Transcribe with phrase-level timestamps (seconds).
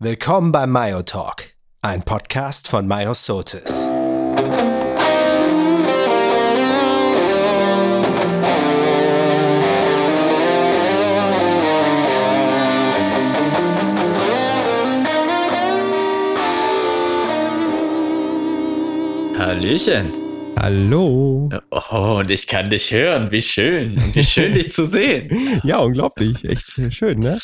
[0.00, 1.42] Willkommen beim Mayo Talk,
[1.82, 3.88] ein Podcast von Mayo Sotis.
[19.36, 20.12] Hallöchen.
[20.60, 21.50] Hallo.
[21.72, 23.32] Oh, und ich kann dich hören.
[23.32, 23.96] Wie schön.
[23.96, 25.60] Und wie schön, dich zu sehen.
[25.64, 26.44] Ja, unglaublich.
[26.44, 27.40] Echt schön, ne?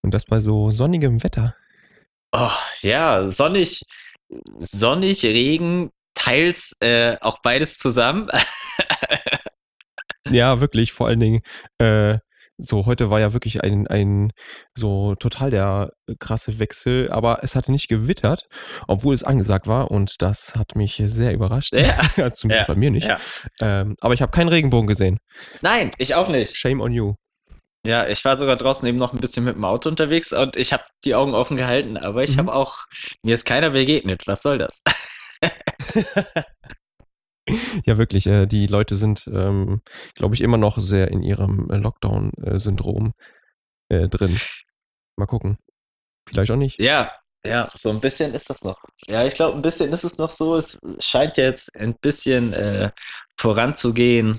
[0.00, 1.54] Und das bei so sonnigem Wetter.
[2.32, 3.82] Oh, ja, sonnig,
[4.58, 8.26] sonnig, Regen, teils äh, auch beides zusammen.
[10.30, 10.92] ja, wirklich.
[10.92, 11.40] Vor allen Dingen,
[11.78, 12.18] äh,
[12.58, 14.30] so heute war ja wirklich ein, ein
[14.76, 15.90] so total der
[16.20, 18.46] krasse Wechsel, aber es hatte nicht gewittert,
[18.86, 21.74] obwohl es angesagt war und das hat mich sehr überrascht.
[21.74, 21.98] Ja.
[22.32, 22.74] Zumindest Ja.
[22.74, 23.08] bei mir nicht.
[23.08, 23.18] Ja.
[23.60, 25.18] Ähm, aber ich habe keinen Regenbogen gesehen.
[25.60, 26.56] Nein, ich auch nicht.
[26.56, 27.14] Shame on you.
[27.84, 30.72] Ja, ich war sogar draußen eben noch ein bisschen mit dem Auto unterwegs und ich
[30.72, 32.38] habe die Augen offen gehalten, aber ich Mhm.
[32.38, 32.86] habe auch,
[33.22, 34.26] mir ist keiner begegnet.
[34.26, 34.82] Was soll das?
[37.86, 38.26] Ja, wirklich.
[38.26, 39.82] Äh, die Leute sind, ähm,
[40.14, 43.12] glaube ich, immer noch sehr in ihrem äh, Lockdown-Syndrom
[43.90, 44.38] äh, drin.
[45.16, 45.58] Mal gucken.
[46.28, 46.80] Vielleicht auch nicht.
[46.80, 47.12] Ja,
[47.44, 48.78] ja, so ein bisschen ist das noch.
[49.08, 50.56] Ja, ich glaube, ein bisschen ist es noch so.
[50.56, 52.90] Es scheint jetzt ein bisschen äh,
[53.38, 54.38] voranzugehen,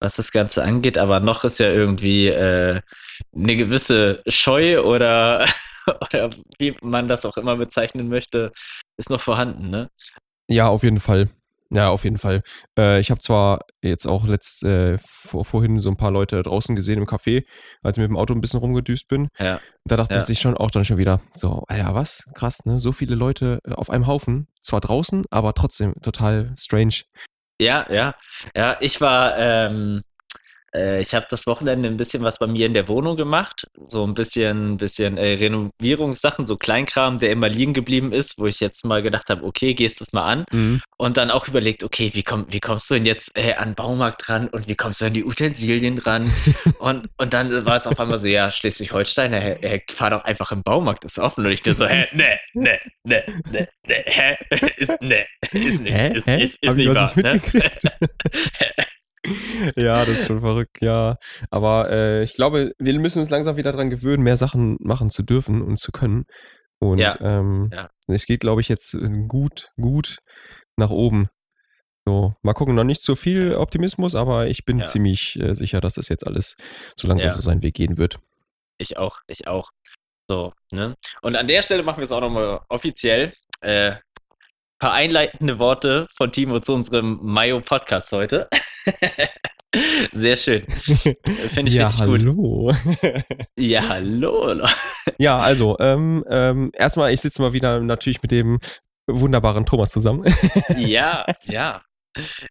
[0.00, 2.80] was das Ganze angeht, aber noch ist ja irgendwie äh,
[3.34, 5.46] eine gewisse Scheu oder,
[5.86, 8.52] oder wie man das auch immer bezeichnen möchte,
[8.96, 9.90] ist noch vorhanden, ne?
[10.48, 11.28] Ja, auf jeden Fall.
[11.72, 12.42] Ja, auf jeden Fall.
[12.76, 16.74] Äh, ich habe zwar jetzt auch letzt, äh, vor, vorhin so ein paar Leute draußen
[16.74, 17.44] gesehen im Café,
[17.84, 19.28] als ich mit dem Auto ein bisschen rumgedüst bin.
[19.38, 19.60] Ja.
[19.84, 20.20] Da dachte Ja.
[20.20, 22.24] sich schon auch dann schon wieder, so, Alter, was?
[22.34, 22.80] Krass, ne?
[22.80, 24.48] So viele Leute äh, auf einem Haufen.
[24.62, 27.02] Zwar draußen, aber trotzdem total strange.
[27.60, 28.14] Ja, ja,
[28.56, 28.76] ja.
[28.80, 30.02] Ich war, ähm,
[30.74, 34.04] äh, ich habe das Wochenende ein bisschen was bei mir in der Wohnung gemacht, so
[34.06, 38.84] ein bisschen, bisschen äh, Renovierungssachen, so Kleinkram, der immer liegen geblieben ist, wo ich jetzt
[38.84, 42.46] mal gedacht habe, okay, gehst das mal an und dann auch überlegt, okay, wie, komm,
[42.48, 45.12] wie kommst du denn jetzt äh, an den Baumarkt ran und wie kommst du an
[45.12, 46.30] die Utensilien ran?
[46.78, 50.62] und, und dann war es auf einmal so, ja, Schleswig-Holstein, äh, fahr doch einfach im
[50.62, 51.46] Baumarkt, ist offen.
[51.46, 54.36] Und ich dir so, hä, ne, ne, ne, ne, ne, hä,
[54.76, 56.12] ist, ne, ist nicht, Hä?
[56.14, 56.42] ist, Hä?
[56.42, 57.40] ist, ist ich nicht wahr, ne?
[59.76, 61.16] ja, das ist schon verrückt, ja.
[61.50, 65.22] Aber äh, ich glaube, wir müssen uns langsam wieder dran gewöhnen, mehr Sachen machen zu
[65.22, 66.24] dürfen und zu können.
[66.78, 67.90] Und Ja, ähm, ja.
[68.08, 70.18] es geht, glaube ich, jetzt äh, gut, gut
[70.76, 71.28] nach oben.
[72.06, 74.84] So, mal gucken, noch nicht so viel Optimismus, aber ich bin Ja.
[74.86, 76.56] ziemlich äh, sicher, dass das jetzt alles
[76.96, 78.18] so langsam so seinen Weg gehen wird.
[78.78, 79.70] Ich auch, ich auch.
[80.28, 80.94] So, ne?
[81.20, 83.34] Und an der Stelle machen wir es auch nochmal offiziell.
[83.60, 83.96] Äh,
[84.80, 88.48] paar einleitende Worte von Timo zu unserem Mayo-Podcast heute.
[90.12, 90.66] Sehr schön.
[91.50, 92.20] Finde ich ja, richtig gut.
[92.22, 92.74] hallo.
[93.56, 94.56] Ja, hallo.
[95.18, 98.58] ja, also, ähm, ähm, erstmal, ich sitze mal wieder natürlich mit dem
[99.06, 100.24] wunderbaren Thomas zusammen.
[100.76, 101.82] Ja, ja.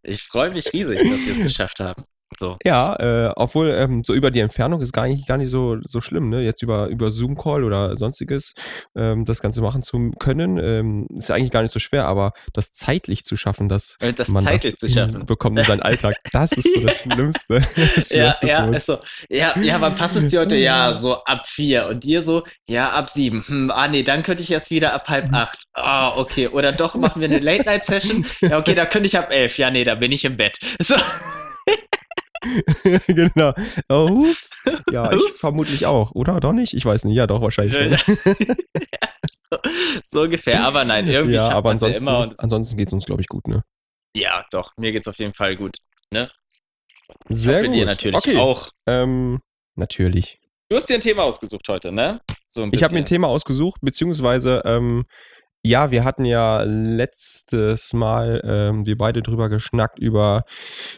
[0.04, 2.06] Ich freue mich riesig, dass wir es geschafft haben.
[2.38, 2.58] So.
[2.64, 6.00] Ja, äh, obwohl ähm, so über die Entfernung ist gar nicht, gar nicht so, so
[6.02, 6.42] schlimm, ne?
[6.44, 8.54] Jetzt über, über Zoom-Call oder sonstiges
[8.96, 12.34] ähm, das Ganze machen zu können, ähm, ist ja eigentlich gar nicht so schwer, aber
[12.54, 15.26] das zeitlich zu schaffen, dass Äh, Das man zeitlich das zu schaffen.
[15.26, 16.96] bekommt in seinen Alltag, das ist so das.
[16.98, 17.62] Schlimmste.
[17.96, 18.98] Das Ja, ja, also,
[19.30, 20.56] ja, ja, wann passt es dir heute?
[20.56, 21.88] Ja, so ab vier.
[21.88, 23.44] Und dir so, ja, ab sieben.
[23.48, 25.64] Hm, ah, nee, dann könnte ich erst wieder ab halb acht.
[25.74, 26.48] Ah, okay.
[26.48, 28.26] Oder doch machen wir eine Late-Night-Session?
[28.42, 29.58] Ja, okay, da könnte ich ab elf.
[29.58, 30.58] Ja, nee, da bin ich im Bett.
[30.82, 30.96] So.
[33.08, 33.54] genau.
[33.90, 34.64] Oh, ups.
[34.92, 35.40] Ja, ich Ups.
[35.40, 36.40] vermutlich auch, oder?
[36.40, 36.74] Doch nicht?
[36.74, 37.16] Ich weiß nicht.
[37.16, 37.92] Ja, doch, wahrscheinlich schon.
[37.92, 39.10] ja,
[39.52, 39.58] so,
[40.04, 40.64] so ungefähr.
[40.64, 42.32] Aber nein, irgendwie ja, aber man's ja ansonsten, immer.
[42.32, 43.64] Es, ansonsten geht es uns, glaube ich, gut, ne?
[44.16, 45.78] ja, doch, mir geht's auf jeden Fall gut.
[46.14, 46.32] Ne?
[47.30, 47.76] Sehr Für gut.
[47.76, 48.38] dir natürlich okay.
[48.38, 48.70] auch.
[48.88, 49.40] Ähm,
[49.76, 50.40] natürlich.
[50.70, 52.22] Du hast dir ein Thema ausgesucht heute, ne?
[52.48, 53.06] So ein Ich habe mir ein.
[53.06, 55.06] Thema ausgesucht, beziehungsweise, ähm,
[55.64, 60.44] ja, wir hatten ja letztes Mal ähm, wir beide drüber geschnackt über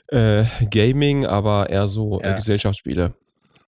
[0.07, 2.35] äh, Gaming, aber eher so äh, Ja.
[2.35, 3.13] Gesellschaftsspiele.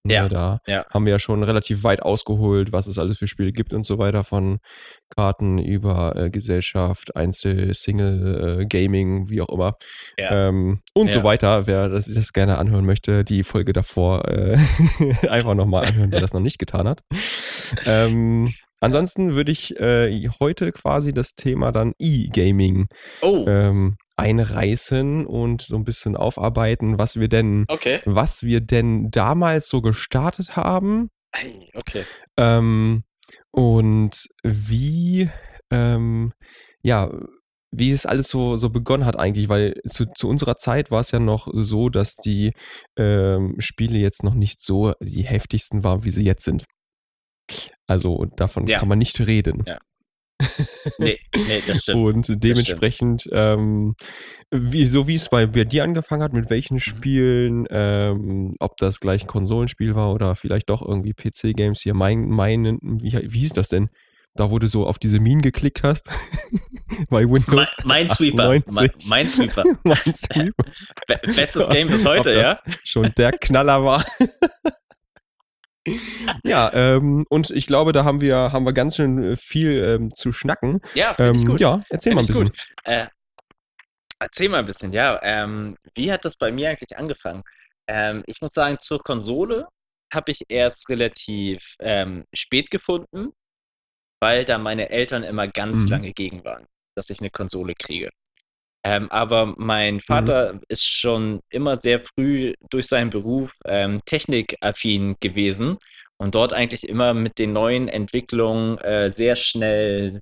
[0.06, 0.84] Ja, Ne, da ja.
[0.90, 3.96] haben wir ja schon relativ weit ausgeholt, was es alles für Spiele gibt und so
[3.96, 4.58] weiter, von
[5.14, 9.76] Karten über äh, Gesellschaft, Einzel, Single, äh, Gaming, wie auch immer.
[10.18, 10.48] Ja.
[10.48, 11.24] Ähm, und so Ja.
[11.24, 11.66] weiter.
[11.66, 14.56] Wer das, das gerne anhören möchte, die Folge davor äh,
[15.28, 17.02] einfach nochmal anhören, wer das noch nicht getan hat.
[17.86, 22.88] Ähm, ansonsten würde ich äh, heute quasi das Thema dann E-Gaming
[23.22, 28.00] Oh, ähm, einreißen und so ein bisschen aufarbeiten, was wir denn, okay.
[28.04, 31.10] was wir denn damals so gestartet haben
[31.74, 32.04] Okay.
[32.36, 33.02] ähm,
[33.54, 35.30] und wie,
[35.70, 36.32] ähm,
[36.82, 37.10] ja,
[37.70, 41.10] wie es alles so, so begonnen hat eigentlich, weil zu, zu unserer Zeit war es
[41.12, 42.52] ja noch so, dass die
[42.98, 46.64] ähm, Spiele jetzt noch nicht so die heftigsten waren, wie sie jetzt sind.
[47.86, 48.78] Also davon Ja.
[48.78, 49.62] kann man nicht reden.
[49.66, 49.78] Ja.
[50.98, 52.14] Nee, nee, das stimmt.
[52.30, 53.94] Und dementsprechend, ähm,
[54.50, 56.50] wie, so wie es bei, bei dir angefangen hat, mit Mhm.
[56.50, 61.94] welchen Spielen, ähm, ob das gleich ein Konsolenspiel war oder vielleicht doch irgendwie PC-Games hier,
[61.94, 63.88] mein, mein, wie, wie hieß das denn?
[64.36, 66.10] Da, wo du so auf diese Minen geklickt hast.
[67.08, 67.70] bei Windows.
[67.84, 68.48] Minesweeper.
[68.50, 69.08] Mi- 98.
[69.10, 69.64] Minesweeper.
[69.84, 70.64] Minesweeper.
[71.06, 72.58] Be- Bestes Game bis heute, ja?
[72.66, 74.04] das Schon der Knaller war.
[76.44, 80.10] Ja, ähm, und ich glaube, da haben wir, haben wir ganz schön äh, viel ähm,
[80.14, 80.80] zu schnacken.
[80.94, 81.60] Ja, Ähm, gut.
[81.60, 82.52] ja, erzähl mal ein Find bisschen.
[82.84, 83.06] Äh,
[84.18, 85.20] erzähl mal ein bisschen, ja.
[85.22, 87.42] Ähm, wie hat das bei mir eigentlich angefangen?
[87.86, 89.66] Ähm, ich muss sagen, zur Konsole
[90.12, 93.32] habe ich erst relativ ähm, spät gefunden,
[94.20, 95.90] weil da meine Eltern immer ganz Mhm.
[95.90, 96.66] lange gegen waren,
[96.96, 98.10] dass ich eine Konsole kriege.
[98.84, 99.54] Ähm, aber Mhm.
[99.58, 105.78] mein Vater ist schon immer sehr früh durch seinen Beruf ähm, technikaffin gewesen
[106.18, 110.20] und dort eigentlich immer mit den neuen Entwicklungen äh, sehr schnell,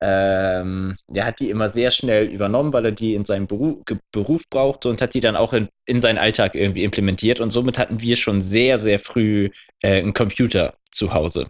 [0.00, 3.78] ähm, er hat die immer sehr schnell übernommen, weil er die in seinem Beruf,
[4.12, 7.78] Beruf brauchte und hat die dann auch in, in seinen Alltag irgendwie implementiert und somit
[7.78, 9.50] hatten wir schon sehr, sehr früh
[9.82, 11.48] äh, einen Computer zu Hause.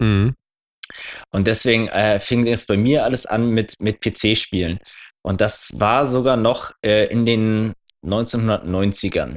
[0.00, 0.34] Mhm.
[1.30, 4.80] Und deswegen äh, fing es bei mir alles an mit, mit PC-Spielen.
[5.24, 9.36] Und das war sogar noch äh, in den 1990ern.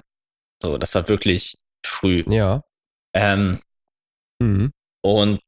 [0.61, 2.23] So, das war wirklich früh.
[2.27, 2.63] Ja.
[3.13, 3.59] Ähm,
[4.41, 4.73] Mhm.
[5.01, 5.39] und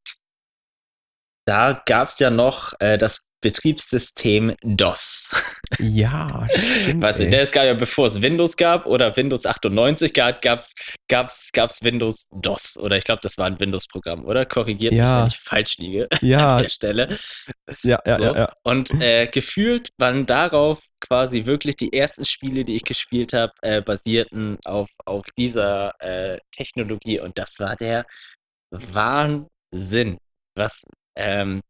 [1.46, 5.30] da gab es ja noch äh, das Betriebssystem DOS.
[5.80, 6.48] Ja,
[6.82, 7.04] stimmt.
[7.04, 7.30] Weißt du, ey.
[7.32, 10.74] das gab ja, bevor es Windows gab oder Windows 98 gab, gab's,
[11.08, 12.78] gab's, gab's Windows DOS.
[12.78, 14.46] Oder ich glaube, das war ein Windows-Programm, oder?
[14.46, 15.22] Korrigiert mich, Ja.
[15.22, 17.18] wenn ich falsch liege ja, an der Stelle.
[17.84, 18.24] ja, ja, So.
[18.24, 18.50] ja, ja.
[18.64, 23.82] Und äh, gefühlt waren darauf quasi wirklich die ersten Spiele, die ich gespielt habe, äh,
[23.82, 27.20] basierten auf, auf dieser äh, Technologie.
[27.20, 28.06] Und das war der
[28.72, 30.18] Wahnsinn.
[30.56, 30.86] Was,
[31.16, 31.62] ähm,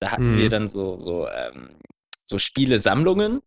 [0.00, 0.50] da hatten wir Mhm.
[0.50, 1.78] dann so, so, ähm,
[2.24, 3.40] so Spielesammlungen.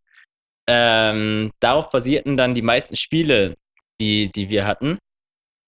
[0.69, 3.55] Ähm, darauf basierten dann die meisten Spiele,
[4.01, 4.97] die, die wir hatten.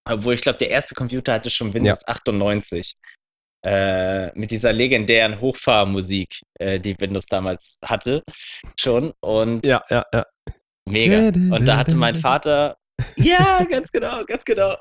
[0.10, 2.96] Obwohl ich glaube, der erste Computer hatte schon Windows 98.
[3.66, 8.24] Äh, mit dieser legendären Hochfahrmusik, äh, die Windows damals hatte,
[8.80, 9.14] schon.
[9.20, 10.26] Und Ja, ja, ja.
[10.88, 11.28] mega.
[11.56, 12.78] Und da hatte mein Vater.
[13.18, 14.76] Ja, ganz genau, ganz genau.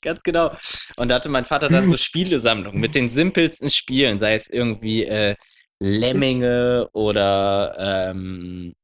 [0.00, 0.56] Ganz genau.
[0.96, 5.04] Und da hatte mein Vater dann so Spielesammlungen mit den simpelsten Spielen, sei es irgendwie
[5.04, 5.36] äh,
[5.80, 8.74] Lemminge oder ähm,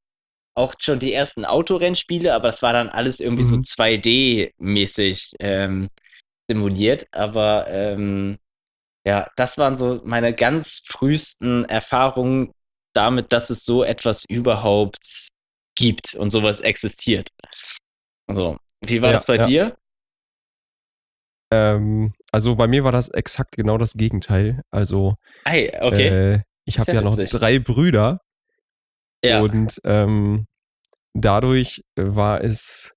[0.55, 3.63] auch schon die ersten Autorennspiele, aber das war dann alles irgendwie so Mhm.
[3.63, 5.89] 2D-mäßig ähm,
[6.49, 7.07] simuliert.
[7.13, 8.39] Aber ähm,
[9.07, 12.53] ja, das waren so meine ganz frühesten Erfahrungen
[12.95, 15.29] damit, dass es so etwas überhaupt
[15.77, 17.31] gibt und sowas existiert.
[18.33, 19.47] So, wie war Ja, das bei ja.
[19.47, 19.77] dir?
[21.51, 24.63] Ähm, also bei mir war das exakt genau das Gegenteil.
[24.71, 25.15] Also
[25.45, 26.35] Ei, okay.
[26.35, 28.21] äh, ich habe ja ja noch drei Brüder
[29.25, 29.41] ja.
[29.41, 30.47] und ähm,
[31.15, 32.95] dadurch war es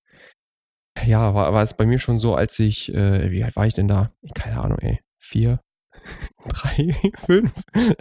[1.02, 3.74] ja war, war es bei mir schon so, als ich äh, wie alt war ich
[3.74, 4.12] denn da?
[4.34, 5.60] Keine Ahnung, ey, vier,
[6.48, 6.94] drei,
[7.24, 7.52] fünf,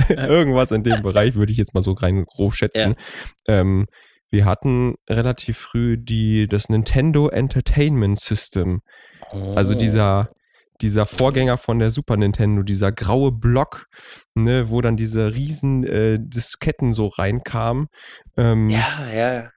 [0.09, 2.95] irgendwas in dem Bereich würde ich jetzt mal so rein grob schätzen.
[3.47, 3.87] Ähm,
[4.29, 8.81] wir hatten relativ früh die das Nintendo Entertainment System.
[9.31, 9.77] Also Oh.
[9.77, 10.29] dieser,
[10.81, 13.85] dieser Vorgänger von der Super Nintendo, dieser graue Block,
[14.35, 17.87] ne, wo dann diese riesen äh, Disketten so reinkamen.
[18.37, 19.49] Ähm, Ja, ja.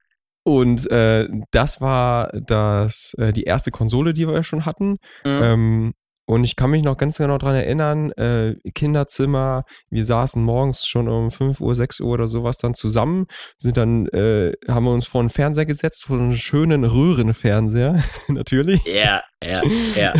[0.43, 4.97] Und äh, das war das, äh, die erste Konsole, die wir schon hatten.
[5.23, 5.41] Mhm.
[5.41, 5.93] Ähm,
[6.25, 11.07] und ich kann mich noch ganz genau dran erinnern, äh, Kinderzimmer, wir saßen morgens schon
[11.07, 13.27] um 5 Uhr, 6 Uhr oder sowas dann zusammen,
[13.57, 18.83] sind dann, äh, haben wir uns vor den Fernseher gesetzt, vor einen schönen Röhrenfernseher, natürlich.
[18.85, 19.61] ja, ja,
[19.95, 20.13] ja.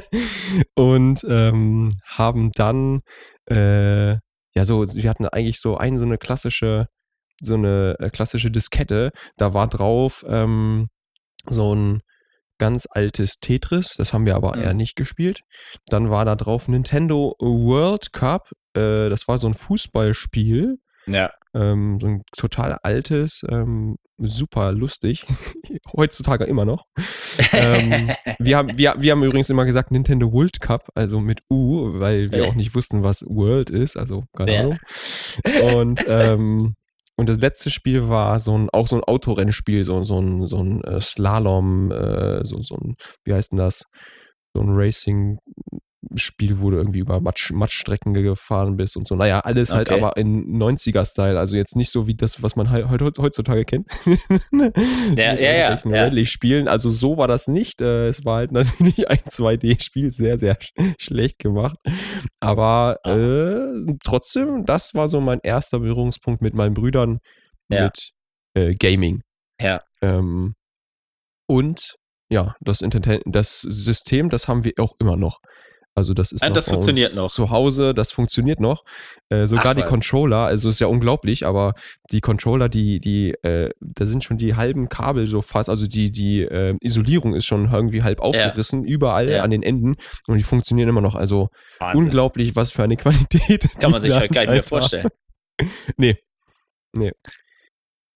[0.74, 3.00] und ähm, haben dann,
[3.48, 4.12] äh,
[4.54, 6.88] ja, so, wir hatten eigentlich so ein, so eine klassische,
[7.40, 9.12] so eine äh, klassische Diskette.
[9.38, 10.88] Da war drauf ähm,
[11.48, 12.02] so ein
[12.60, 14.62] ganz altes Tetris, das haben wir aber Mhm.
[14.62, 15.40] eher nicht gespielt.
[15.88, 20.76] Dann war da drauf Nintendo World Cup, äh, das war so ein Fußballspiel.
[21.06, 21.30] Ja.
[21.54, 25.26] Ähm, so ein total altes, ähm, super lustig.
[25.96, 26.84] Heutzutage immer noch.
[27.52, 31.98] ähm, wir, haben, wir, wir haben übrigens immer gesagt Nintendo World Cup, also mit U,
[31.98, 34.60] weil wir auch nicht wussten, was World ist, also keine Ja.
[34.60, 34.78] Ahnung.
[35.74, 36.74] Und, ähm,
[37.20, 40.56] und das letzte Spiel war so ein, auch so ein Autorennspiel, so, so ein, so
[40.56, 43.84] ein äh, Slalom, äh, so, so ein, wie heißt denn das?
[44.54, 45.36] So ein Racing,
[46.16, 49.14] Spiel, wo du irgendwie über Matsch, Matschstrecken gefahren bist und so.
[49.16, 50.00] Naja, alles halt Okay.
[50.00, 51.38] aber in 90er-Style.
[51.38, 53.86] Also jetzt nicht so wie das, was man halt heut- heutzutage kennt.
[54.50, 54.76] Mit
[55.18, 55.74] Ja, ja.
[55.84, 56.68] Rallye-Spielen.
[56.68, 57.80] Also so war das nicht.
[57.80, 61.76] Äh, Es war halt natürlich ein 2D-Spiel, sehr, sehr sch schlecht gemacht.
[62.40, 63.16] Aber Ah.
[63.16, 67.18] äh, trotzdem, das war so mein erster Berührungspunkt mit meinen Brüdern
[67.68, 67.84] Ja.
[67.84, 68.10] mit
[68.54, 69.22] äh, Gaming.
[69.60, 69.82] Ja.
[70.02, 70.54] Ähm,
[71.46, 71.96] und
[72.32, 72.78] ja, das,
[73.26, 75.40] das System, das haben wir auch immer noch.
[76.00, 77.30] Also das ist das funktioniert noch.
[77.30, 78.84] zu Hause, das funktioniert noch.
[79.28, 79.82] Äh, sogar Ach, die.
[79.82, 81.74] Controller, also ist ja unglaublich, aber
[82.10, 86.10] die Controller, die, die, äh, da sind schon die halben Kabel so fast, also die,
[86.10, 89.42] die äh, Isolierung ist schon irgendwie halb aufgerissen, überall Ja.
[89.42, 91.14] an den Enden und die funktionieren immer noch.
[91.14, 92.04] Also Wahnsinn.
[92.04, 93.68] unglaublich, was für eine Qualität.
[93.80, 95.08] Kann man sich halt gar nicht mehr vorstellen.
[95.98, 96.16] Nee.
[96.94, 97.12] Nee.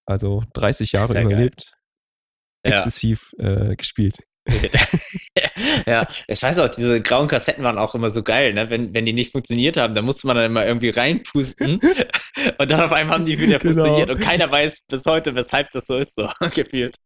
[0.07, 1.25] Also 30 Jahre geil.
[1.27, 1.73] überlebt,
[2.65, 2.73] Ja.
[2.73, 4.17] exzessiv äh, gespielt.
[5.87, 8.69] ja, ich weiß auch, diese grauen Kassetten waren auch immer so geil, ne?
[8.71, 11.81] Wenn, wenn die nicht funktioniert haben, dann musste man dann immer irgendwie reinpusten
[12.59, 13.75] und dann auf einmal haben die wieder Genau.
[13.83, 16.97] funktioniert und keiner weiß bis heute, weshalb das so ist, so gefühlt.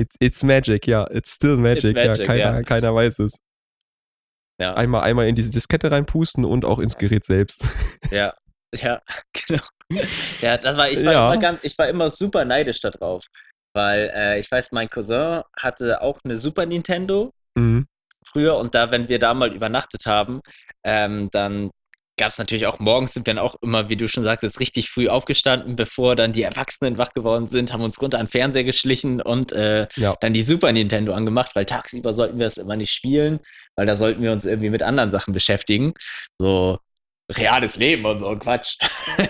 [0.00, 1.08] It's, it's magic, ja.
[1.10, 2.24] It's still magic, magic, ja.
[2.26, 2.62] Keiner, ja.
[2.62, 3.40] keiner weiß es.
[4.60, 7.64] Ja, Einmal, einmal in diese Diskette reinpusten und auch ins Gerät selbst.
[8.10, 8.34] ja,
[8.74, 9.00] ja,
[9.32, 9.62] genau.
[10.42, 11.32] Ja, das war, ich war, Ja.
[11.32, 13.24] immer, ganz, ich war immer super neidisch darauf,
[13.74, 17.86] weil äh, ich weiß, mein Cousin hatte auch eine Super Nintendo Mhm.
[18.26, 20.40] früher und da, wenn wir da mal übernachtet haben,
[20.84, 21.70] ähm, dann
[22.16, 24.90] gab es natürlich auch morgens sind wir dann auch immer, wie du schon sagtest, richtig
[24.90, 28.64] früh aufgestanden, bevor dann die Erwachsenen wach geworden sind, haben uns runter an den Fernseher
[28.64, 30.16] geschlichen und äh, Ja.
[30.20, 33.38] dann die Super Nintendo angemacht, weil tagsüber sollten wir es immer nicht spielen,
[33.76, 35.94] weil da sollten wir uns irgendwie mit anderen Sachen beschäftigen.
[36.38, 36.78] So
[37.30, 38.76] reales Leben und so Quatsch.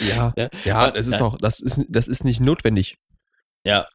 [0.00, 0.48] Ja, Ja.
[0.64, 2.96] ja, das ist auch, das ist, das ist nicht notwendig.
[3.68, 3.86] Ja,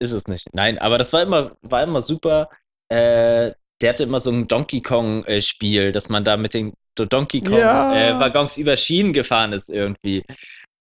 [0.00, 0.46] ist es nicht.
[0.52, 2.48] Nein, aber das war immer, war immer super.
[2.88, 7.90] Äh, der hatte immer so ein Donkey Kong-Spiel, dass man da mit den Donkey Ja.
[8.10, 10.24] Kong-Waggons über Schienen gefahren ist irgendwie.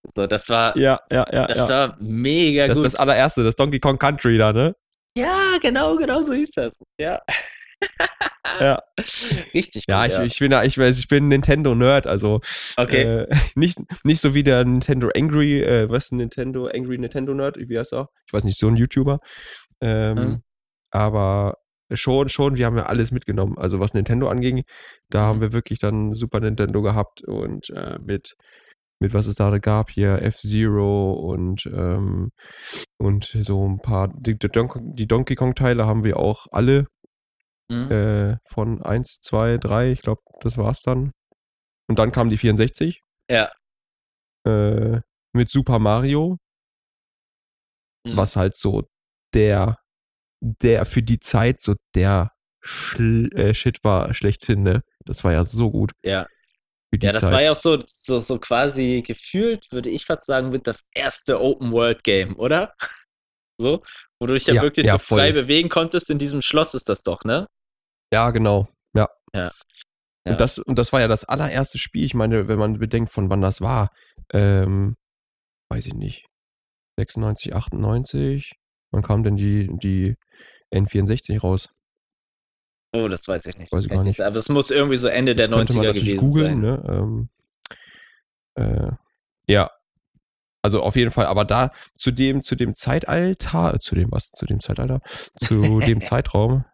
[0.07, 1.47] So, das war, Ja, ja, ja.
[1.47, 1.69] das ja.
[1.69, 2.85] war mega Das ist gut.
[2.85, 4.75] das allererste, das Donkey Kong Country da, ne?
[5.17, 6.81] ja, genau, genau so hieß das.
[6.99, 7.21] Ja.
[8.59, 8.79] Ja.
[9.53, 9.89] Richtig gut.
[9.89, 12.41] Ja, ich, ich bin, ja- ich weiß, ich bin Nintendo-Nerd, also
[12.77, 13.03] okay.
[13.03, 17.33] äh, nicht, nicht so wie der Nintendo Angry, äh, was ist ein Nintendo, Angry Nintendo
[17.33, 18.09] Nerd, wie heißt er?
[18.27, 19.19] Ich weiß nicht, so ein YouTuber.
[19.81, 20.43] Ähm, Mhm.
[20.91, 21.57] Aber
[21.93, 23.57] schon, schon, wir haben ja alles mitgenommen.
[23.57, 24.63] Also was Nintendo anging,
[25.09, 25.41] da haben Mhm.
[25.41, 28.35] wir wirklich dann Super Nintendo gehabt und äh, mit,
[28.99, 32.31] mit was es da gab, hier F-Zero und, ähm,
[32.97, 36.87] und so ein paar, die, die Donkey Kong-Teile haben wir auch alle
[37.69, 37.91] Mhm.
[37.91, 41.11] äh, von 1, 2, 3, ich glaube, das war's dann.
[41.87, 43.51] Und dann kam die 64 ja.
[44.45, 45.01] äh,
[45.33, 46.37] mit Super Mario,
[48.07, 48.17] Mhm.
[48.17, 48.83] was halt so
[49.33, 49.77] der,
[50.41, 54.83] der für die Zeit so der Schl äh, Shit war schlechthin, ne?
[55.05, 55.91] Das war ja so gut.
[56.03, 56.27] Ja.
[57.01, 57.31] Ja, das Zeit.
[57.33, 61.39] war ja auch so, so, so quasi gefühlt, würde ich fast sagen, mit das erste
[61.41, 62.73] Open-World-Game, oder?
[63.61, 63.83] So,
[64.19, 65.19] wo du dich ja, Ja, wirklich ja, so voll.
[65.19, 66.09] frei bewegen konntest.
[66.09, 67.45] In diesem Schloss ist das doch, ne?
[68.13, 68.67] Ja, genau.
[68.93, 69.07] Ja.
[69.33, 69.51] Ja.
[70.25, 70.33] Ja.
[70.33, 72.03] Und, das, und das war ja das allererste Spiel.
[72.03, 73.91] Ich meine, wenn man bedenkt, von wann das war,
[74.33, 74.95] ähm,
[75.69, 76.25] weiß ich nicht,
[76.99, 78.53] 96, 98,
[78.91, 80.15] wann kam denn die, die
[80.73, 81.69] N64 raus?
[82.93, 83.71] Oh, das weiß ich nicht.
[83.71, 84.21] Weiß das ich gar ich nicht.
[84.21, 86.59] Aber es muss irgendwie so Ende der Das man 90er natürlich gewesen sein.
[86.59, 86.83] Ne?
[86.87, 87.29] Ähm,
[88.55, 88.91] äh,
[89.47, 89.71] ja.
[90.61, 94.45] Also auf jeden Fall, aber da zu dem, zu dem Zeitalter, zu dem was, zu
[94.45, 94.99] dem Zeitalter,
[95.37, 96.65] zu dem Zeitraum.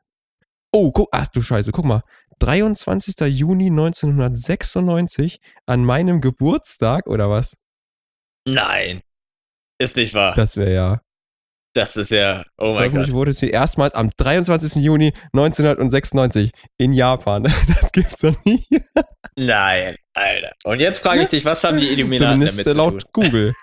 [0.78, 2.02] Oh, guck, ach du Scheiße, guck mal.
[2.40, 3.16] 23.
[3.30, 7.56] Juni 1996 an meinem Geburtstag oder was?
[8.46, 9.00] Nein.
[9.80, 10.34] Ist nicht wahr.
[10.34, 11.02] Das wäre ja.
[11.76, 13.10] Das ist ja, oh mein Gott.
[13.12, 14.84] wurde sie erstmals am 23.
[14.84, 17.44] Juni 1996 in Japan.
[17.68, 18.68] Das gibt's doch nie.
[19.38, 20.52] Nein, Alter.
[20.66, 22.78] Und jetzt frage ich dich, was haben die Illuminaten Zumindest damit zu tun?
[22.78, 23.54] laut Google.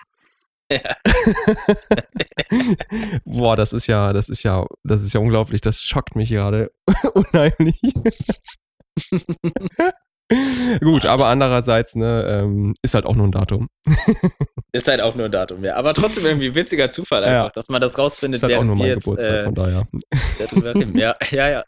[0.73, 0.95] Ja.
[3.25, 5.61] Boah, das ist ja, das ist ja, das ist ja unglaublich.
[5.61, 6.71] Das schockt mich gerade
[7.13, 7.79] unheimlich.
[10.81, 13.69] Gut, aber andererseits, ne, ähm, ist halt auch nur ein Datum.
[14.71, 15.75] Ist halt auch nur ein Datum, ja.
[15.75, 17.41] Aber trotzdem irgendwie ein witziger Zufall Ja.
[17.41, 19.87] einfach, dass man das rausfindet, Ist halt auch nur mein jetzt, Geburtstag, äh, von daher.
[20.95, 21.63] Ja, ja, ja.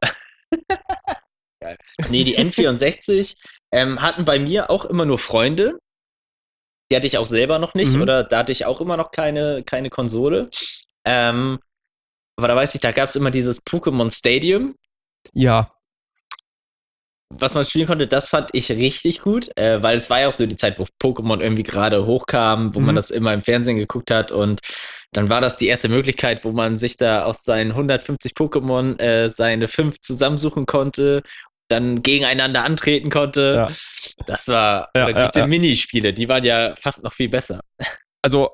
[1.60, 1.78] Geil.
[2.10, 3.36] Nee, die N64
[3.72, 5.78] ähm, hatten bei mir auch immer nur Freunde.
[6.92, 8.02] Die hatte ich auch selber noch nicht Mhm.
[8.02, 10.50] oder da hatte ich auch immer noch keine, keine Konsole.
[11.06, 11.60] Ähm,
[12.38, 14.76] aber da weiß ich, da gab es immer dieses Pokémon Stadium,
[15.34, 15.72] Ja,
[17.38, 20.34] was man spielen konnte, das fand ich richtig gut, äh, weil es war ja auch
[20.34, 22.98] so die Zeit, wo Pokémon irgendwie gerade hochkam, wo man Mhm.
[22.98, 24.62] das immer im Fernsehen geguckt hat und
[25.12, 29.30] dann war das die erste Möglichkeit, wo man sich da aus seinen 150 Pokémon äh,
[29.30, 31.24] seine fünf zusammensuchen konnte
[31.68, 33.70] dann gegeneinander antreten konnte.
[33.70, 34.24] Ja.
[34.28, 35.48] Das war, Ja, ja, diese.
[35.48, 37.60] Minispiele, die waren ja fast noch viel besser.
[38.22, 38.50] Also,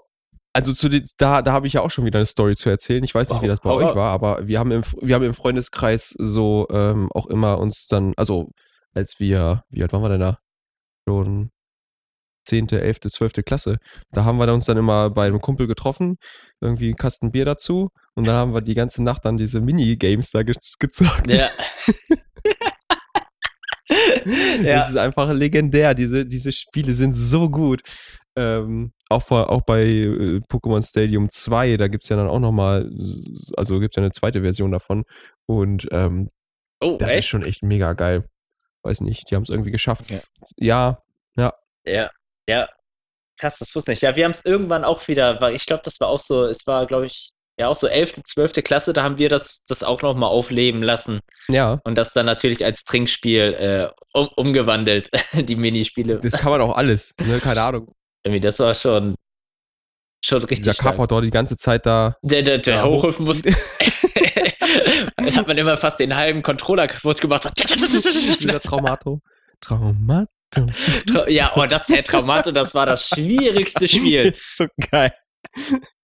[0.53, 3.03] also zu den, da, da habe ich ja auch schon wieder eine Story zu erzählen.
[3.03, 3.95] Ich weiß nicht, wie das bei Hau euch raus.
[3.95, 8.13] war, aber wir haben im, wir haben im Freundeskreis so ähm, auch immer uns dann,
[8.17, 8.49] also
[8.93, 10.39] als wir, wie alt waren wir denn da?
[11.07, 11.51] Schon
[12.45, 13.33] 10., 11., 12.
[13.45, 13.77] Klasse.
[14.11, 16.17] Da haben wir uns dann immer bei einem Kumpel getroffen,
[16.59, 20.31] irgendwie einen Kasten Bier dazu und dann haben wir die ganze Nacht dann diese Minigames
[20.31, 21.29] da ge gezockt.
[21.29, 21.49] Ja.
[24.63, 24.79] ja.
[24.79, 25.93] Das ist einfach legendär.
[25.93, 27.81] Diese, diese Spiele sind so gut.
[28.35, 32.39] Ähm, auch, vor, auch bei äh, Pokémon Stadium 2, da gibt es ja dann auch
[32.39, 32.89] nochmal,
[33.57, 35.03] also gibt es ja eine zweite Version davon.
[35.45, 36.29] Und ähm,
[36.81, 37.27] Oh, das ist echt?
[37.29, 38.25] schon echt mega geil.
[38.83, 40.05] Weiß nicht, die haben es irgendwie geschafft.
[40.09, 40.21] Ja.
[41.37, 41.53] Ja,
[41.85, 42.09] Ja,
[42.47, 42.67] ja.
[43.37, 44.01] Krass, das wusste ich nicht.
[44.03, 46.65] Ja, wir haben es irgendwann auch wieder, weil ich glaube, das war auch so, es
[46.67, 47.31] war, glaube ich,
[47.61, 48.53] ja auch so 11., 12.
[48.63, 52.63] Klasse, da haben wir das, das auch nochmal aufleben lassen ja, und das dann natürlich
[52.65, 56.19] als Trinkspiel äh, um, umgewandelt, die Minispiele.
[56.19, 57.15] das kann man auch alles.
[57.19, 57.39] Ne?
[57.39, 57.93] Keine Ahnung.
[58.23, 59.15] Irgendwie, das war schon,
[60.23, 60.73] schon richtig Dieser.
[60.73, 62.17] Carpador die ganze Zeit da.
[62.21, 63.41] Der, der, der hochhüpfen muss.
[65.35, 67.49] hat man immer fast den halben Controller kaputt gemacht.
[68.39, 69.21] Dieser Traumato.
[69.59, 70.67] Traumato.
[71.27, 74.27] ja, oh, das Herr Traumato, das war das schwierigste Spiel.
[74.27, 75.13] Ist so geil.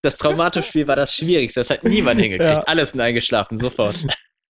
[0.01, 1.59] Das Traumato-Spiel war das schwierigste.
[1.59, 2.49] Das hat niemand hingekriegt.
[2.49, 2.63] Ja.
[2.63, 3.95] Alles sind eingeschlafen, sofort.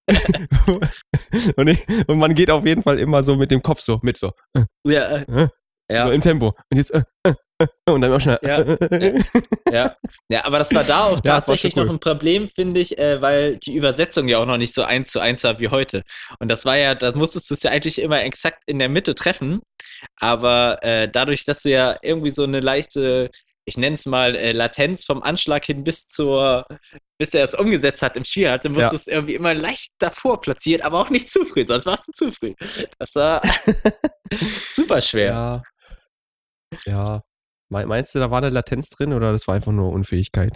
[1.56, 4.18] und, ich, und man geht auf jeden Fall immer so mit dem Kopf so mit
[4.18, 4.32] so.
[4.86, 5.48] Ja, Äh,
[5.90, 6.06] ja.
[6.06, 6.54] So im Tempo.
[6.70, 8.40] Und jetzt, äh, äh, äh, und dann auch schnell.
[8.42, 8.64] Ja.
[9.72, 9.96] Ja.
[10.30, 11.86] ja, aber das war da auch Ja, tatsächlich cool.
[11.86, 15.12] noch ein Problem, finde ich, äh, weil die Übersetzung ja auch noch nicht so eins
[15.12, 16.04] zu eins war wie heute.
[16.40, 19.16] Und das war ja, da musstest du es ja eigentlich immer exakt in der Mitte
[19.16, 19.62] treffen.
[20.20, 23.30] Aber äh, dadurch, dass du ja irgendwie so eine leichte,
[23.68, 26.66] ich nenne es mal, äh, Latenz vom Anschlag hin bis zur,
[27.20, 28.90] bis er es umgesetzt hat im Spiel hatte, musst Ja.
[28.90, 32.12] du es irgendwie immer leicht davor platzieren, aber auch nicht zu früh, sonst warst du
[32.14, 32.54] zu früh.
[32.98, 33.42] Das war
[34.72, 35.32] super schwer.
[35.32, 35.64] Ja.
[36.86, 37.24] Ja.
[37.70, 40.56] Me- Meinst du, da war eine Latenz drin oder das war einfach nur Unfähigkeit?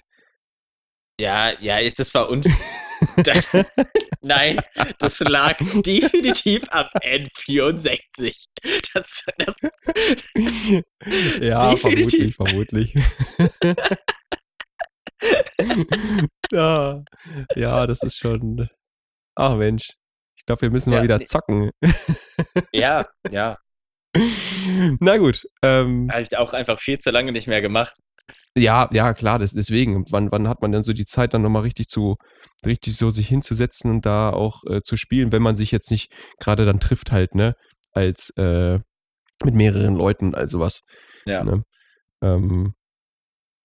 [1.19, 2.41] Ja, ja, das war un.
[4.21, 4.61] Nein,
[4.99, 8.47] das lag definitiv am N64.
[8.93, 9.55] Das, das,
[11.41, 12.35] ja, Definitiv.
[12.35, 12.95] vermutlich, vermutlich.
[16.51, 17.03] ja,
[17.55, 18.69] ja, das ist schon.
[19.35, 19.89] Ach Mensch.
[20.37, 21.25] Ich glaube, wir müssen Ja, mal wieder nee.
[21.25, 21.71] zocken.
[22.71, 23.57] ja, ja,
[24.99, 25.43] Na gut.
[25.63, 27.97] Ähm, habe ich auch einfach viel zu lange nicht mehr gemacht.
[28.57, 30.03] Ja, ja, klar, das, deswegen.
[30.11, 32.15] Wann, wann hat man denn so die Zeit, dann nochmal richtig zu,
[32.65, 36.11] richtig so sich hinzusetzen und da auch äh, zu spielen, wenn man sich jetzt nicht
[36.39, 37.53] gerade dann trifft halt, ne?
[37.93, 38.79] Als äh,
[39.43, 40.81] mit mehreren Leuten, also was.
[41.25, 41.43] Ja.
[41.43, 41.63] Ne?
[42.23, 42.73] Ähm,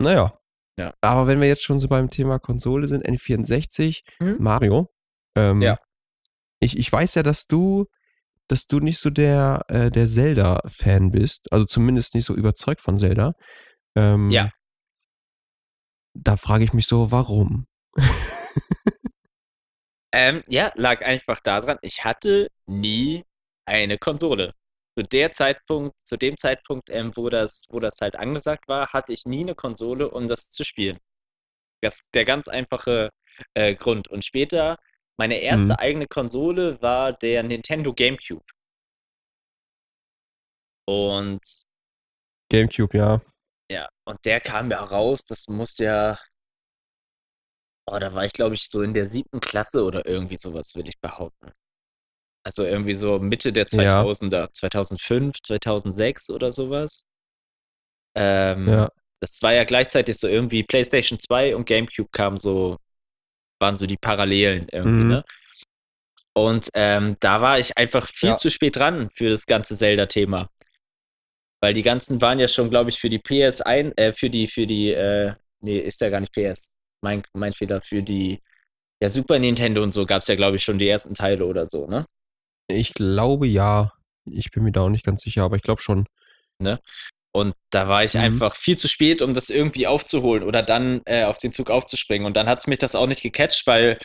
[0.01, 0.39] naja.
[0.79, 0.93] Ja.
[1.01, 4.37] Aber wenn wir jetzt schon so beim Thema Konsole sind, N64, Mhm.
[4.39, 4.89] Mario.
[5.37, 5.79] Ähm, Ja.
[6.61, 7.87] Ich, ich weiß ja, dass du,
[8.49, 12.97] dass du nicht so der, äh, der Zelda-Fan bist, also zumindest nicht so überzeugt von
[12.99, 13.33] Zelda.
[13.95, 14.51] Ähm, Ja.
[16.23, 17.67] Da frage ich mich so, warum?
[20.13, 23.25] Ähm, ja, lag einfach daran, ich hatte nie
[23.67, 24.55] eine Konsole.
[24.99, 29.13] Zu der Zeitpunkt, zu dem Zeitpunkt, ähm, wo das, wo das halt angesagt war, hatte
[29.13, 30.99] ich nie eine Konsole, um das zu spielen.
[31.83, 33.11] Das der ganz einfache
[33.55, 34.09] äh, Grund.
[34.09, 34.79] Und später,
[35.19, 35.79] meine erste Mhm.
[35.79, 38.45] eigene Konsole war der Nintendo GameCube.
[40.89, 41.43] Und
[42.51, 43.21] Gamecube, ja.
[43.71, 46.19] Ja, und der kam ja raus, das muss ja,
[47.87, 50.89] oh, da war ich, glaube ich, so in der siebten Klasse oder irgendwie sowas, will
[50.89, 51.53] ich behaupten.
[52.45, 54.03] Also irgendwie so Mitte der Ja.
[54.03, 57.07] 2000er, 2005, 2006 oder sowas.
[58.15, 58.91] Ähm, Ja.
[59.21, 62.77] Das war ja gleichzeitig so irgendwie PlayStation 2 und GameCube kamen so,
[63.61, 65.09] waren so die Parallelen irgendwie, Mhm.
[65.09, 65.25] ne?
[66.35, 68.37] Und ähm, da war ich einfach viel Ja.
[68.37, 70.51] zu spät dran für das ganze Zelda-Thema.
[71.61, 74.47] Weil die ganzen waren ja schon, glaube ich, für die PS ein, äh, für die,
[74.47, 76.75] für die, äh, nee, ist ja gar nicht PS.
[77.03, 78.41] Mein, mein Fehler, für die,
[79.03, 81.67] ja, Super Nintendo und so gab es ja, glaube ich, schon die ersten Teile oder
[81.67, 82.07] so, ne?
[82.69, 83.93] Ich glaube ja.
[84.29, 86.07] Ich bin mir da auch nicht ganz sicher, aber ich glaube schon.
[87.33, 88.21] Und da war ich Mhm.
[88.21, 92.27] einfach viel zu spät, um das irgendwie aufzuholen oder dann äh, auf den Zug aufzuspringen.
[92.27, 93.99] Und dann hat es mich das auch nicht gecatcht, weil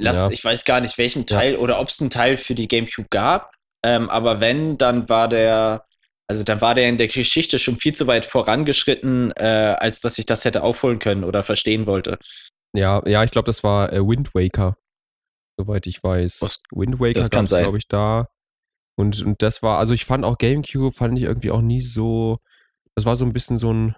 [0.00, 0.30] lass, Ja.
[0.30, 3.54] ich weiß gar nicht, welchen Teil oder ob es einen Teil für die GameCube gab.
[3.84, 5.86] Ähm, aber wenn, dann war der,
[6.32, 10.18] also dann war der in der Geschichte schon viel zu weit vorangeschritten, äh, als dass
[10.18, 12.18] ich das hätte aufholen können oder verstehen wollte.
[12.74, 14.76] Ja, ja, ich glaube, das war äh, Wind Waker.
[15.58, 16.38] Soweit ich weiß.
[16.38, 17.64] Das- Wind Waker das kann sein.
[17.64, 18.28] glaube ich, da.
[18.96, 22.38] Und, und das war, also ich fand auch Gamecube, fand ich irgendwie auch nie so,
[22.94, 23.94] das war so ein bisschen so ein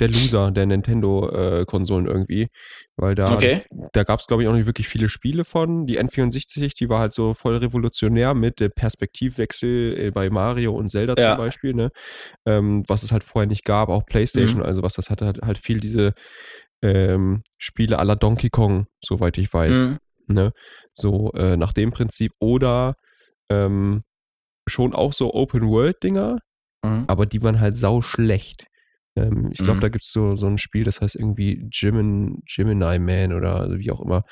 [0.00, 2.48] der Loser der Nintendo-Konsolen irgendwie.
[2.96, 3.62] Weil da, Okay.
[3.92, 5.86] da gab es, glaube ich, auch nicht wirklich viele Spiele von.
[5.86, 10.88] Die N64, die war halt so voll revolutionär mit dem Perspektivwechsel äh, bei Mario und
[10.90, 11.30] Zelda Ja.
[11.30, 11.90] zum Beispiel, ne?
[12.46, 15.58] Ähm, was es halt vorher nicht gab, auch PlayStation, also was das hatte halt, halt
[15.58, 16.12] viel diese
[16.82, 19.86] ähm, Spiele la Donkey Kong, soweit ich weiß.
[19.88, 19.98] Mhm.
[20.28, 20.52] Ne?
[20.94, 22.32] So äh, nach dem Prinzip.
[22.40, 22.96] Oder
[23.48, 24.02] ähm,
[24.68, 26.38] schon auch so Open-World-Dinger,
[26.84, 27.04] Mhm.
[27.06, 28.66] aber die waren halt sau schlecht.
[29.16, 29.80] Ähm, ich glaube, Mhm.
[29.80, 33.90] da gibt es so, so ein Spiel, das heißt irgendwie Gemin, Gemini Man oder wie
[33.90, 34.22] auch immer.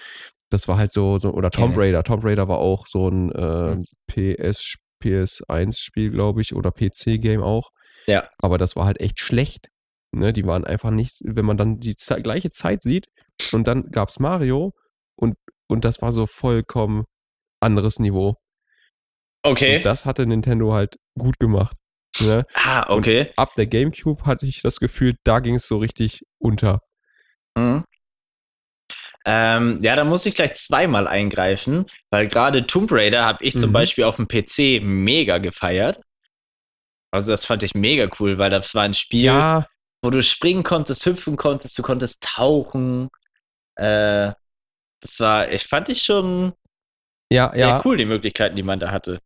[0.50, 1.86] Das war halt so, so oder Tomb Okay.
[1.86, 2.02] Raider.
[2.04, 3.76] Tomb Raider war auch so ein äh.
[4.06, 7.70] PS, PS1-Spiel, glaube ich, oder PC-Game auch.
[8.06, 8.28] Ja.
[8.38, 9.68] Aber das war halt echt schlecht.
[10.12, 10.32] Ne?
[10.32, 13.06] Die waren einfach nicht, wenn man dann die Ze gleiche Zeit sieht
[13.52, 14.72] und dann gab es Mario
[15.16, 15.34] und,
[15.68, 17.04] und das war so vollkommen
[17.60, 18.36] anderes Niveau.
[19.42, 19.78] Okay.
[19.78, 21.76] Und das hatte Nintendo halt gut gemacht.
[22.20, 22.44] Ne?
[22.54, 23.32] ah, okay.
[23.36, 26.80] Ab der GameCube hatte ich das Gefühl, da ging es so richtig unter.
[27.56, 27.84] Mhm.
[29.26, 33.70] Ähm, ja, da muss ich gleich zweimal eingreifen, weil gerade Tomb Raider habe ich zum
[33.70, 33.74] Mhm.
[33.74, 36.00] Beispiel auf dem PC mega gefeiert.
[37.10, 39.66] Also das fand ich mega cool, weil das war ein Spiel, Ja,
[40.02, 43.08] wo du springen konntest, hüpfen konntest, du konntest tauchen.
[43.76, 44.32] Äh,
[45.00, 46.52] das war, ich fand ich schon
[47.32, 47.82] ja, ja.
[47.84, 49.20] cool, die Möglichkeiten, die man da hatte.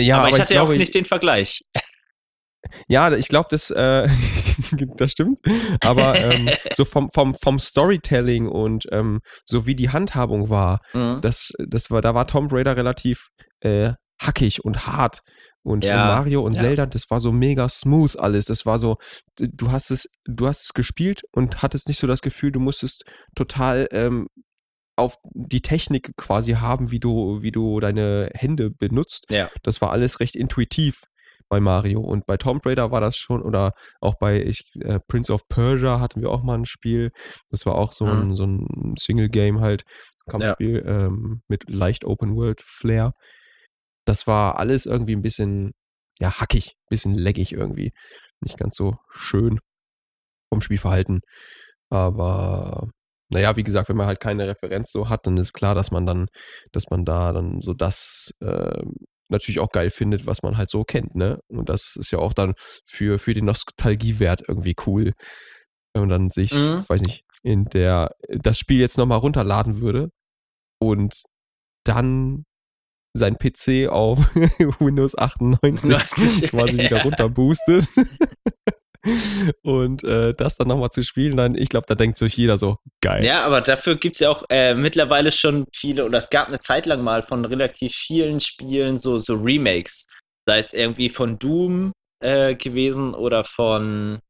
[0.00, 1.62] Ja, aber, aber, ich hatte ja auch nicht den Vergleich.
[2.88, 4.08] Ja, ich glaube, das, äh,
[4.96, 5.38] das stimmt.
[5.82, 11.20] Aber ähm, so vom, vom, vom Storytelling und ähm, so wie die Handhabung war, Mhm.
[11.22, 13.28] das, das war, da war Tomb Raider relativ
[13.60, 15.20] äh, hackig und hart.
[15.62, 16.62] Und, Ja, und Mario und ja.
[16.62, 18.46] Zelda, das war so mega smooth alles.
[18.46, 18.96] Das war so,
[19.36, 23.04] du hast es, du hast es gespielt und hattest nicht so das Gefühl, du musstest
[23.34, 24.28] total ähm,
[25.00, 29.26] auf die Technik quasi haben, wie du, wie du deine Hände benutzt.
[29.30, 29.50] Ja.
[29.62, 31.02] Das war alles recht intuitiv
[31.48, 32.00] bei Mario.
[32.00, 35.98] Und bei Tomb Raider war das schon, oder auch bei ich, äh, Prince of Persia
[35.98, 37.10] hatten wir auch mal ein Spiel.
[37.50, 38.30] Das war auch so Mhm.
[38.30, 39.82] ein, so ein Single-Game halt,
[40.28, 43.14] Kampfspiel ähm, mit leicht Open-World-Flair.
[44.04, 45.72] Das war alles irgendwie ein bisschen,
[46.20, 47.92] ja, hackig, bisschen leckig irgendwie.
[48.40, 49.58] Nicht ganz so schön
[50.52, 51.20] vom Spielverhalten.
[51.90, 52.90] Aber
[53.30, 56.06] naja, wie gesagt, wenn man halt keine Referenz so hat, dann ist klar, dass man
[56.06, 56.26] dann,
[56.72, 58.94] dass man da dann so das ähm,
[59.28, 61.38] natürlich auch geil findet, was man halt so kennt, ne?
[61.48, 65.12] Und das ist ja auch dann für, für den Nostalgiewert irgendwie cool.
[65.94, 66.84] Wenn man dann sich, Mhm.
[66.88, 70.10] weiß nicht, in der, das Spiel jetzt nochmal runterladen würde
[70.80, 71.22] und
[71.84, 72.44] dann
[73.16, 74.18] sein PC auf
[74.80, 77.88] Windows 98 quasi wieder runterboostet.
[79.62, 82.76] und äh, das dann nochmal zu spielen, dann, ich glaube, da denkt sich jeder so,
[83.00, 83.24] geil.
[83.24, 86.58] Ja, aber dafür gibt es ja auch äh, mittlerweile schon viele, oder es gab eine
[86.58, 90.08] Zeit lang mal von relativ vielen Spielen so, so Remakes.
[90.46, 94.20] Sei es irgendwie von Doom äh, gewesen oder von,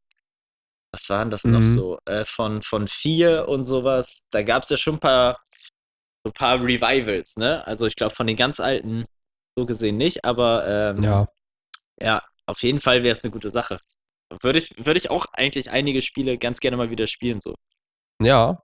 [0.93, 1.75] was waren das noch Mhm.
[1.75, 1.99] so?
[2.07, 4.27] Äh, von, von 4 und sowas.
[4.31, 5.41] Da gab es ja schon ein paar,
[6.25, 7.67] so ein paar Revivals, ne?
[7.67, 9.05] Also ich glaube von den ganz alten
[9.57, 11.29] so gesehen nicht, aber ähm, Ja.
[12.01, 13.81] ja, auf jeden Fall wäre es eine gute Sache.
[14.43, 17.55] Würde ich, würde ich auch eigentlich einige Spiele ganz gerne mal wieder spielen, so.
[18.23, 18.63] Ja,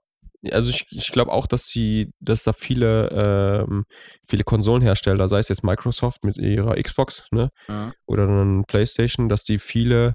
[0.51, 3.85] also ich, ich glaube auch, dass sie, dass da viele, ähm,
[4.29, 7.93] viele Konsolenhersteller, sei es jetzt Microsoft mit ihrer Xbox, ne, Mhm.
[8.05, 10.13] oder dann PlayStation, dass die viele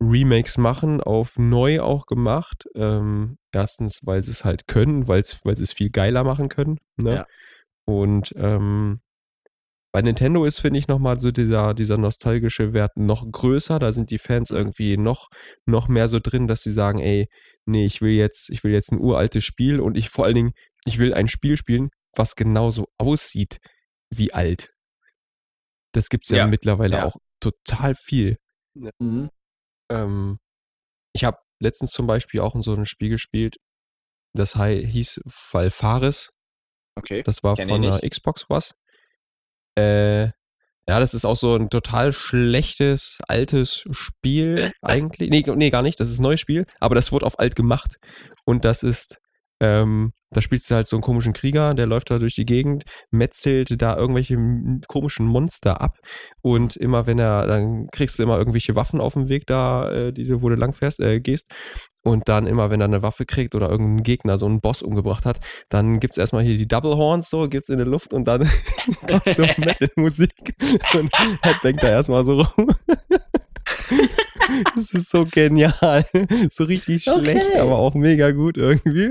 [0.00, 2.64] Remakes machen, auf neu auch gemacht.
[2.74, 6.78] Ähm, erstens, weil sie es halt können, weil weil sie es viel geiler machen können,
[6.96, 7.14] ne?
[7.14, 7.26] Ja.
[7.84, 9.00] Und ähm,
[9.96, 13.78] bei Nintendo ist, finde ich, nochmal so dieser, dieser nostalgische Wert noch größer.
[13.78, 15.30] Da sind die Fans irgendwie noch,
[15.64, 17.30] noch mehr so drin, dass sie sagen, ey,
[17.64, 20.52] nee, ich will jetzt, ich will jetzt ein uraltes Spiel und ich vor allen Dingen,
[20.84, 23.58] ich will ein Spiel spielen, was genauso aussieht
[24.10, 24.74] wie alt.
[25.92, 27.06] Das gibt es ja, Ja, mittlerweile ja.
[27.06, 28.36] auch total viel.
[28.98, 29.30] Mhm.
[29.90, 30.40] Ähm,
[31.14, 33.56] ich habe letztens zum Beispiel auch in so einem Spiel gespielt,
[34.34, 36.32] das hieß Valfaris.
[36.96, 37.22] Okay.
[37.22, 38.00] Das war Kenn von der.
[38.00, 38.74] Xbox was.
[39.76, 40.24] Äh,
[40.88, 45.30] ja, das ist auch so ein total schlechtes, altes Spiel eigentlich.
[45.30, 45.98] Nee, nee, gar nicht.
[45.98, 47.96] Das ist ein neues Spiel, aber das wurde auf alt gemacht.
[48.44, 49.18] Und das ist,
[49.60, 52.84] ähm, da spielst du halt so einen komischen Krieger, der läuft da durch die Gegend,
[53.10, 54.36] metzelt da irgendwelche
[54.88, 55.98] komischen Monster ab.
[56.42, 60.12] Und immer wenn er, dann kriegst du immer irgendwelche Waffen auf dem Weg da, äh,
[60.12, 61.52] die du, wo du langfährst, äh, gehst.
[62.02, 65.24] Und dann immer, wenn er eine Waffe kriegt oder irgendein Gegner so einen Boss umgebracht
[65.26, 68.48] hat, dann gibt's erstmal hier die Double Horns so, geht's in die Luft und dann
[69.08, 70.32] kommt so Metal-Musik
[70.94, 71.10] und
[71.42, 72.68] er denkt da erstmal so rum.
[74.76, 76.04] Das ist so genial.
[76.50, 77.58] So richtig schlecht, Okay.
[77.58, 79.10] aber auch mega gut irgendwie.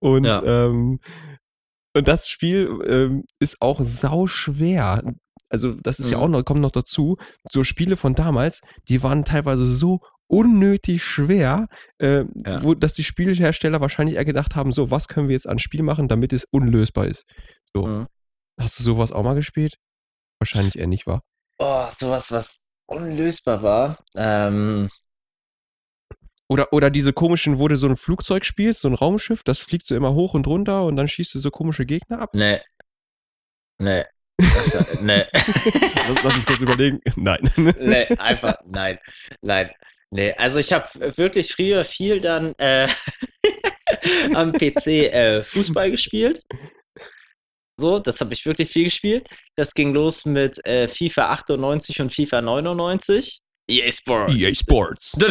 [0.00, 0.42] Und, Ja.
[0.42, 1.00] ähm,
[1.96, 5.02] und das Spiel ähm, ist auch sau schwer.
[5.50, 6.22] Also, das ist ja Mhm.
[6.24, 7.16] auch noch, kommt noch dazu.
[7.50, 11.66] So Spiele von damals, die waren teilweise so unnötig schwer,
[11.98, 12.62] äh, Ja.
[12.62, 15.82] wo, dass die Spielhersteller wahrscheinlich eher gedacht haben, so, was können wir jetzt an Spiel
[15.82, 17.24] machen, damit es unlösbar ist.
[17.74, 17.86] So.
[17.86, 18.06] Mhm.
[18.58, 19.76] Hast du sowas auch mal gespielt?
[20.40, 21.20] Wahrscheinlich eher nicht, war.
[21.58, 23.98] Oh, sowas, was unlösbar war.
[24.16, 24.88] Ähm,
[26.48, 29.86] Oder, oder diese komischen, wo du so ein Flugzeug spielst, so ein Raumschiff, das fliegt
[29.86, 32.30] so immer hoch und runter und dann schießt du so komische Gegner ab.
[32.34, 32.60] nee.
[33.78, 34.04] Nee.
[34.38, 35.24] Das war- nee.
[35.32, 37.00] Lass, lass mich kurz überlegen.
[37.16, 37.50] Nein.
[37.56, 38.98] nee, einfach, nein,
[39.40, 39.70] nein.
[40.10, 42.86] Nee, also ich habe wirklich früher viel dann äh,
[44.34, 46.42] am PC äh, Fußball gespielt.
[47.80, 49.26] So, das habe ich wirklich viel gespielt.
[49.56, 53.40] Das ging los mit äh, FIFA 98 und FIFA 99.
[53.68, 54.34] EA Sports.
[54.34, 55.14] EA Sports.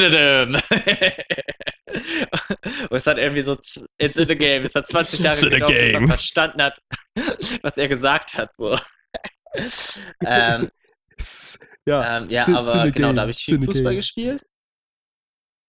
[2.89, 3.57] Und es hat irgendwie so,
[3.97, 4.63] it's in the game.
[4.63, 6.79] Es hat 20 Jahre gedauert, bis man verstanden hat,
[7.63, 8.55] was er gesagt hat.
[8.55, 8.77] So.
[10.25, 10.69] ähm,
[11.85, 13.95] Ja, ähm, ja, aber genau, Game, da habe ich viel Fußball Game.
[13.95, 14.43] gespielt.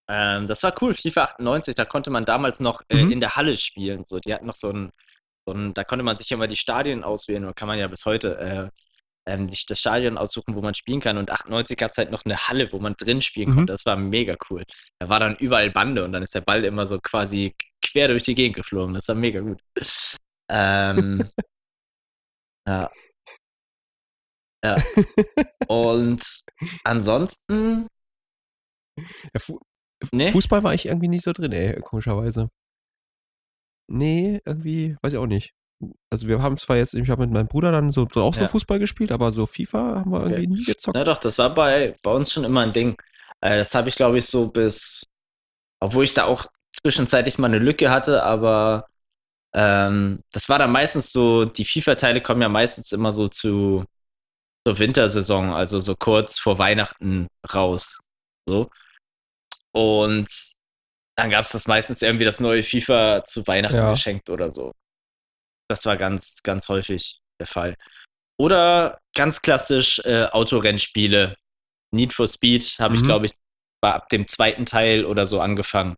[0.08, 0.94] Ähm, das war cool.
[0.94, 3.12] FIFA 98, da konnte man damals noch äh, Mhm.
[3.12, 4.04] in der Halle spielen.
[4.04, 4.92] So, die hatten noch so ein,
[5.46, 8.04] so ein, da konnte man sich immer die Stadien auswählen, oder kann man ja bis
[8.06, 8.68] heute äh,
[9.26, 11.18] ähm, das Stadion aussuchen, wo man spielen kann.
[11.18, 13.54] Und 98 gab es halt noch eine Halle, wo man drin spielen Mhm.
[13.54, 13.72] konnte.
[13.72, 14.64] Das war mega cool.
[14.98, 17.54] Da war dann überall Bande und dann ist der Ball immer so quasi
[17.84, 18.94] quer durch die Gegend geflogen.
[18.94, 19.60] Das war mega gut.
[20.50, 21.28] Ähm,
[22.68, 22.90] ja.
[24.64, 24.76] Ja.
[25.68, 26.44] Und
[26.84, 27.88] ansonsten,
[29.34, 29.58] Ja, Fu
[30.12, 30.30] Nee?
[30.32, 32.48] Fußball war ich irgendwie nicht so drin, ey, komischerweise.
[33.88, 35.52] Nee, irgendwie, weiß ich auch nicht.
[36.10, 38.46] Also wir haben zwar jetzt, ich habe mit meinem Bruder dann so auch so Ja.
[38.46, 40.30] Fußball gespielt, aber so FIFA haben wir Okay.
[40.34, 40.94] irgendwie nie gezockt.
[40.96, 42.96] na doch, das war bei, bei uns schon immer ein Ding.
[43.40, 45.04] Äh, das habe ich, glaube ich, so bis,
[45.80, 46.46] obwohl ich da auch
[46.82, 48.86] zwischenzeitlich mal eine Lücke hatte, aber
[49.54, 53.84] ähm, das war dann meistens so, die FIFA-Teile kommen ja meistens immer so zu
[54.66, 58.06] zur Wintersaison, also so kurz vor Weihnachten raus.
[58.48, 58.70] So.
[59.72, 60.28] Und
[61.16, 63.90] dann gab es das meistens irgendwie das neue FIFA zu Weihnachten Ja.
[63.90, 64.72] geschenkt oder so.
[65.72, 67.76] Das war ganz, ganz häufig der Fall.
[68.38, 71.34] Oder ganz klassisch äh, Autorennspiele.
[71.94, 73.06] Need for Speed habe ich, Mhm.
[73.06, 73.32] glaube ich,
[73.82, 75.96] war ab dem zweiten Teil oder so angefangen.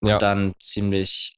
[0.00, 0.18] Und Ja.
[0.18, 1.36] dann ziemlich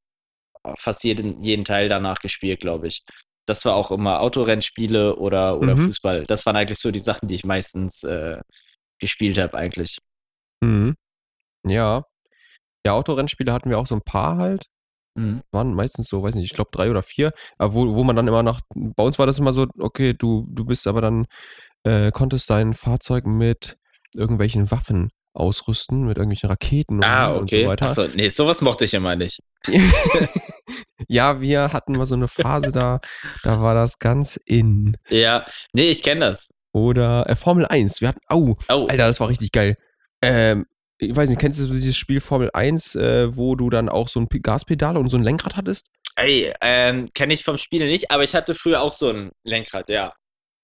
[0.78, 3.04] fast jeden, jeden Teil danach gespielt, glaube ich.
[3.46, 5.86] Das war auch immer Autorennspiele oder, oder Mhm.
[5.86, 6.26] Fußball.
[6.26, 8.38] Das waren eigentlich so die Sachen, die ich meistens äh,
[9.00, 9.98] gespielt habe, eigentlich.
[10.62, 10.94] Mhm.
[11.66, 12.04] Ja.
[12.84, 14.66] Ja, Autorennspiele hatten wir auch so ein paar halt.
[15.16, 15.42] Mhm.
[15.50, 17.32] Waren meistens so, weiß nicht, ich glaube drei oder vier.
[17.58, 20.46] Aber wo, wo man dann immer nach, bei uns war das immer so, okay, du,
[20.50, 21.26] du bist aber dann,
[21.84, 23.76] äh, konntest dein Fahrzeug mit
[24.14, 27.58] irgendwelchen Waffen ausrüsten, mit irgendwelchen Raketen Ah, und, okay.
[27.58, 27.84] und so weiter.
[27.84, 29.40] Achso, nee, sowas mochte ich immer nicht.
[31.08, 33.00] ja, wir hatten mal so eine Phase da,
[33.42, 34.96] da war das ganz in.
[35.08, 36.52] Ja, nee, ich kenne das.
[36.72, 38.00] Oder äh, Formel 1.
[38.00, 39.76] Wir hatten, au, Oh, Alter, das war richtig geil.
[40.22, 40.66] Ähm,
[40.98, 44.08] ich weiß nicht, kennst du so dieses Spiel Formel 1, äh, wo du dann auch
[44.08, 45.88] so ein Gaspedal und so ein Lenkrad hattest?
[46.18, 49.90] ey, ähm, kenne ich vom Spiel nicht, aber ich hatte früher auch so ein Lenkrad,
[49.90, 50.14] ja.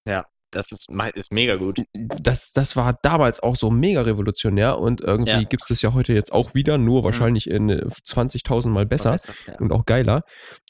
[0.09, 1.83] Ja, das ist, ist mega gut.
[1.93, 5.43] Das, das war damals auch so mega revolutionär und irgendwie Ja.
[5.43, 7.05] gibt es das ja heute jetzt auch wieder, nur Mhm.
[7.05, 9.17] wahrscheinlich in äh, 20.000 Mal besser
[9.47, 9.59] Ja.
[9.59, 10.23] und auch geiler.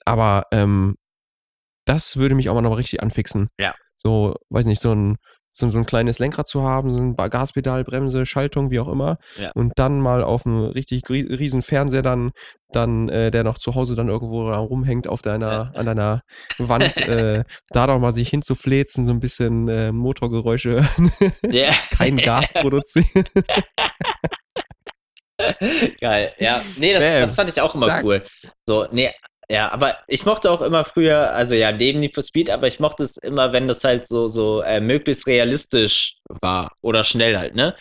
[0.05, 0.97] Aber ähm,
[1.85, 3.49] das würde mich auch mal noch richtig anfixen.
[3.61, 3.75] Ja.
[3.97, 5.17] So, weiß nicht, so ein,
[5.55, 9.19] so, so ein kleines Lenkrad zu haben, so ein Gaspedal, Bremse, Schaltung, wie auch immer.
[9.37, 9.51] Ja.
[9.55, 12.33] Und dann mal auf einem richtig riesen Fernseher dann,
[12.73, 16.23] dann äh, der noch zu Hause dann irgendwo rumhängt auf deiner, an deiner
[16.57, 20.89] Wand, äh, da doch mal sich hinzuflezen, so ein bisschen äh, Motorgeräusche,
[21.51, 21.71] Ja.
[21.91, 23.25] kein Gas produzieren.
[26.01, 26.63] Geil, ja.
[26.79, 28.05] Nee, das, das fand ich auch immer Zack.
[28.05, 28.23] cool.
[28.67, 29.11] So, nee,
[29.49, 32.81] ja, aber ich mochte auch immer früher, also ja, neben Need for Speed, aber ich
[32.81, 37.55] mochte es immer, wenn das halt so, so äh, möglichst realistisch war oder schnell halt,
[37.55, 37.75] ne?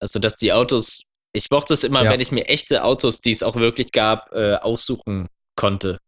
[0.00, 2.10] Also, dass die Autos, ich mochte es immer, Ja.
[2.10, 5.98] wenn ich mir echte Autos, die es auch wirklich gab, äh, aussuchen konnte.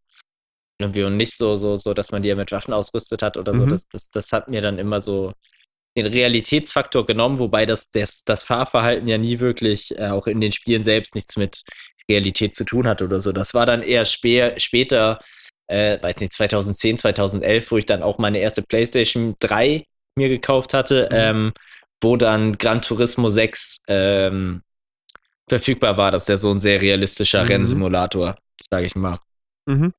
[0.79, 3.53] Irgendwie und nicht so, so, so, dass man die ja mit Waffen ausgerüstet hat oder
[3.53, 3.67] so.
[3.67, 3.71] Mhm.
[3.71, 5.33] Das, das, das hat mir dann immer so
[5.97, 10.53] den Realitätsfaktor genommen, wobei das, das, das Fahrverhalten ja nie wirklich, äh, auch in den
[10.53, 11.65] Spielen selbst, nichts mit
[12.11, 13.33] Realität zu tun hat oder so.
[13.33, 15.21] Das war dann eher spä später,
[15.67, 19.85] äh, weiß nicht, 2010, 2011, wo ich dann auch meine erste PlayStation 3
[20.17, 21.17] mir gekauft hatte, Mhm.
[21.17, 21.53] ähm,
[22.01, 24.63] wo dann Gran Turismo 6 ähm,
[25.49, 26.11] verfügbar war.
[26.11, 27.49] Das ist ja so ein sehr realistischer Mhm.
[27.49, 28.37] Rennsimulator,
[28.71, 29.19] sage ich mal.
[29.67, 29.93] Mhm.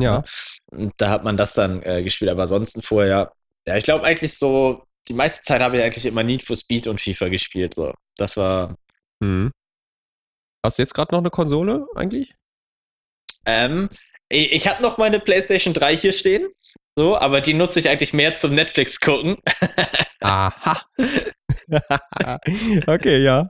[0.00, 0.24] Ja.
[0.70, 3.32] Und da hat man das dann äh, gespielt, aber ansonsten vorher,
[3.66, 6.86] ja, ich glaube eigentlich so, die meiste Zeit habe ich eigentlich immer Need for Speed
[6.86, 7.74] und FIFA gespielt.
[7.74, 7.94] So.
[8.16, 8.74] Das war,
[9.20, 9.52] Mhm.
[10.64, 12.34] Hast du jetzt gerade noch eine Konsole eigentlich?
[13.44, 13.90] ähm,
[14.30, 16.48] ich, ich habe noch meine PlayStation 3 hier stehen.
[16.96, 19.36] So, aber die nutze ich eigentlich mehr zum Netflix gucken.
[20.22, 20.80] Aha.
[22.86, 23.48] okay, ja.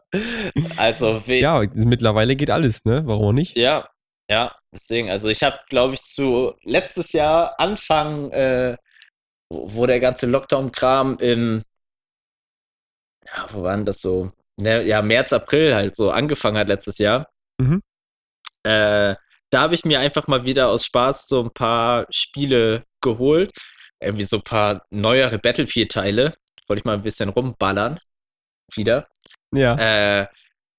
[0.77, 3.03] Also, Ja, mittlerweile geht alles, ne?
[3.07, 3.57] Warum nicht?
[3.57, 3.89] Ja,
[4.29, 8.77] ja, deswegen, also ich habe, glaube ich, zu letztes Jahr Anfang, äh,
[9.51, 11.63] wo der ganze Lockdown-Kram im,
[13.27, 14.33] ja, wo war denn das so?
[14.61, 17.29] Ne, ja, März, April halt so angefangen hat letztes Jahr.
[17.61, 17.83] Mhm.
[18.65, 19.15] Äh,
[19.51, 23.53] da habe ich mir einfach mal wieder aus Spaß so ein paar Spiele geholt.
[24.01, 26.35] Irgendwie so ein paar neuere Battlefield-Teile.
[26.67, 27.99] Wollte ich mal ein bisschen rumballern.
[28.75, 29.09] Wieder
[29.55, 30.23] Ja.
[30.23, 30.27] äh,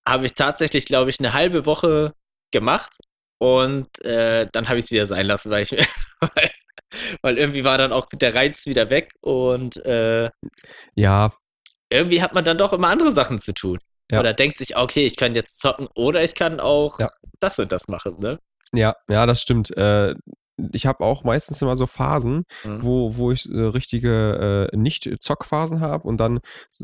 [0.08, 2.14] habe ich tatsächlich, glaube ich, eine halbe Woche
[2.52, 2.98] gemacht
[3.40, 5.72] und äh, dann habe ich es wieder sein lassen, weil ich
[6.20, 6.52] weil,
[7.22, 10.30] weil irgendwie war dann auch der Reiz wieder weg und äh,
[10.96, 11.34] Ja,
[11.90, 13.78] irgendwie hat man dann doch immer andere Sachen zu tun.
[14.12, 14.20] Ja.
[14.20, 17.10] Oder denkt sich, okay, ich kann jetzt zocken oder ich kann auch Ja.
[17.40, 18.40] das und das machen, ne?
[18.74, 19.76] ja, ja, das stimmt.
[19.78, 20.16] Äh,
[20.72, 22.84] ich habe auch meistens immer so Phasen, Mhm.
[22.84, 26.40] wo, wo ich äh, richtige äh, Nicht-Zockphasen habe und dann,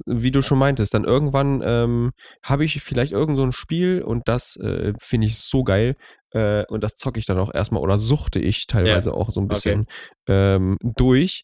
[0.06, 2.12] wie du schon meintest, dann irgendwann ähm,
[2.44, 5.96] habe ich vielleicht irgend so ein Spiel und das äh, finde ich so geil
[6.32, 9.46] äh, und das zocke ich dann auch erstmal oder suchte ich teilweise auch so ein
[9.46, 9.54] okay.
[9.54, 9.86] bisschen
[10.28, 11.44] ähm, durch.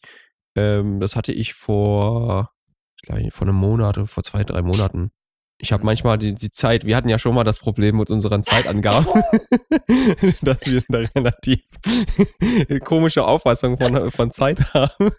[0.54, 2.50] Ähm, das hatte ich vor,
[3.02, 5.10] gleich vor einem Monat, oder vor zwei, drei Monaten.
[5.60, 8.44] Ich habe manchmal die, die Zeit, wir hatten ja schon mal das Problem mit unseren
[8.44, 9.08] Zeitangaben,
[10.42, 11.60] dass wir da relativ
[12.84, 15.10] komische Auffassung von, von Zeit haben.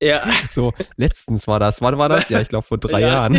[0.00, 1.82] Ja, So, letztens war das.
[1.82, 2.30] Wann war das?
[2.30, 3.08] Ja, ich glaube vor drei Ja.
[3.08, 3.38] Jahren.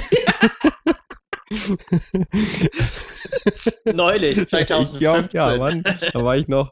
[3.85, 5.39] neulich, Ich glaub, 2015.
[5.39, 6.71] ja, Mann, da war ich noch.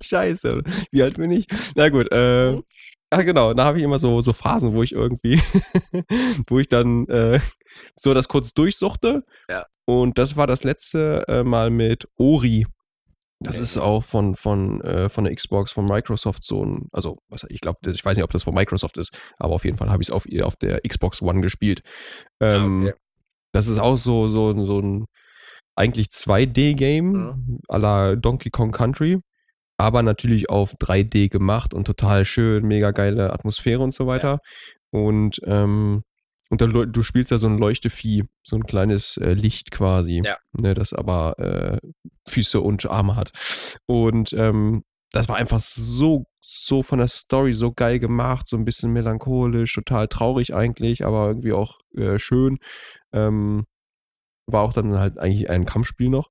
[0.00, 1.46] Scheiße, wie alt bin ich?
[1.74, 2.60] Na gut, äh,
[3.12, 5.40] Ach genau, da habe ich immer so, so Phasen, wo ich irgendwie,
[6.46, 7.40] wo ich dann äh,
[7.96, 9.24] so das kurz durchsuchte.
[9.48, 9.66] Ja.
[9.84, 12.66] Und das war das letzte äh, Mal mit Ori.
[13.42, 13.62] Das Okay.
[13.62, 17.60] ist auch von, von, äh, von der Xbox, von Microsoft so ein, also was, ich
[17.60, 20.08] glaube, ich weiß nicht, ob das von Microsoft ist, aber auf jeden Fall habe ich
[20.10, 21.80] es auf, auf der Xbox One gespielt.
[22.40, 22.98] Ähm, Ah, okay.
[23.52, 25.06] Das ist auch so, so, so ein
[25.74, 27.58] eigentlich 2D-Game Mhm.
[27.68, 29.18] à la Donkey Kong Country,
[29.80, 34.40] aber natürlich auf 3D gemacht und total schön, mega geile Atmosphäre und so weiter.
[34.90, 36.02] Und, ähm,
[36.50, 40.36] und dann, du spielst ja so ein Leuchtevieh, so ein kleines äh, Licht quasi, Ja.
[40.52, 41.78] ne, das aber äh,
[42.28, 43.30] Füße und Arme hat.
[43.86, 48.64] Und ähm, das war einfach so, so von der Story so geil gemacht, so ein
[48.64, 52.58] bisschen melancholisch, total traurig eigentlich, aber irgendwie auch äh, schön.
[53.12, 53.64] Ähm,
[54.46, 56.28] war auch dann halt eigentlich ein Kampfspiel noch.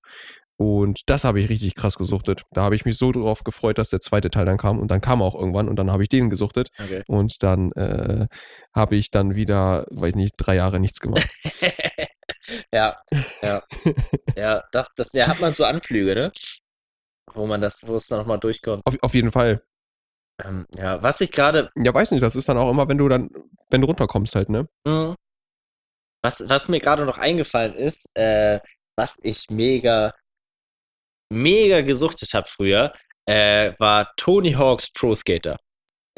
[0.59, 2.43] Und das habe ich richtig krass gesuchtet.
[2.51, 4.77] Da habe ich mich so drauf gefreut, dass der zweite Teil dann kam.
[4.77, 6.67] Und dann kam er auch irgendwann und dann habe ich den gesuchtet.
[6.77, 7.01] Okay.
[7.07, 8.27] Und dann äh,
[8.75, 11.29] habe ich dann wieder, weiß nicht, drei Jahre nichts gemacht.
[12.73, 12.97] ja,
[13.41, 13.63] ja.
[14.35, 16.31] Ja, doch, das ja, hat man so Anflüge, ne?
[17.33, 18.81] Wo man das, wo es dann nochmal durchkommt.
[18.85, 19.63] Auf, auf jeden Fall.
[20.43, 23.07] Ähm, ja, was ich gerade, Ja, weiß nicht, das ist dann auch immer, wenn du
[23.07, 23.29] dann,
[23.69, 24.67] wenn du runterkommst halt, ne?
[24.85, 25.15] mh,
[26.21, 28.59] was, was mir gerade noch eingefallen ist, äh,
[28.97, 30.13] was ich mega,
[31.29, 32.93] mega gesuchtet habe früher,
[33.25, 35.57] äh, war Tony Hawk's Pro Skater.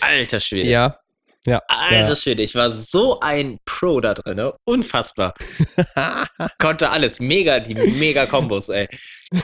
[0.01, 0.69] Alter Schwede.
[0.69, 0.97] Ja.
[1.45, 1.61] Ja.
[1.67, 2.15] Alter ja.
[2.15, 4.53] Schwede, ich war so ein Pro da drin, ne?
[4.63, 5.33] Unfassbar.
[6.59, 7.19] Konnte alles.
[7.19, 8.87] Mega, die mega Kombos, ey.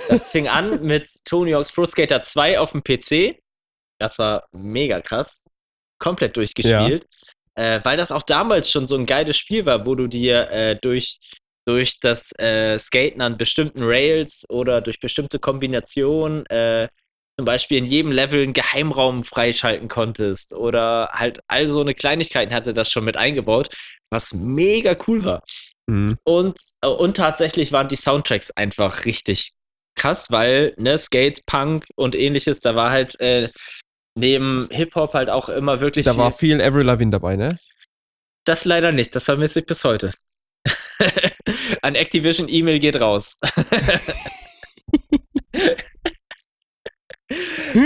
[0.07, 3.39] Das fing an mit Tony Hawk's Pro Skater 2 auf dem PC.
[3.99, 5.45] Das war mega krass.
[5.97, 7.07] Komplett durchgespielt.
[7.55, 10.75] Äh, weil das auch damals schon so ein geiles Spiel war, wo du dir äh,
[10.79, 11.17] durch,
[11.67, 16.87] durch das äh, Skaten an bestimmten Rails oder durch bestimmte Kombinationen äh,
[17.37, 22.53] zum Beispiel in jedem Level einen Geheimraum freischalten konntest oder halt all so eine Kleinigkeiten
[22.53, 23.69] hatte das schon mit eingebaut,
[24.09, 25.43] was mega cool war.
[25.87, 26.17] Mhm.
[26.23, 29.51] Und, äh, und tatsächlich waren die Soundtracks einfach richtig
[29.95, 33.49] krass, weil, ne, Skate, Punk und ähnliches, da war halt äh,
[34.17, 36.19] neben Hip-Hop halt auch immer wirklich Da viel.
[36.19, 37.49] war viel Avril Lavigne dabei, ne?
[38.45, 40.13] Das leider nicht, das vermisse ich bis heute.
[41.87, 43.37] An Activision E-Mail geht raus.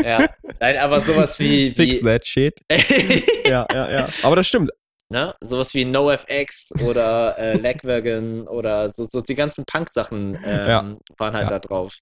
[0.03, 0.27] ja,
[0.59, 2.59] nein, aber sowas wie, Fix wie that shit.
[3.45, 4.09] Ja, ja, ja.
[4.23, 4.71] Aber das stimmt.
[5.09, 5.35] ne?
[5.41, 10.97] Sowas wie NoFX oder äh, Lagwagon oder so, so die ganzen Punk-Sachen ähm, Ja.
[11.19, 11.59] waren halt Ja.
[11.59, 11.97] da drauf.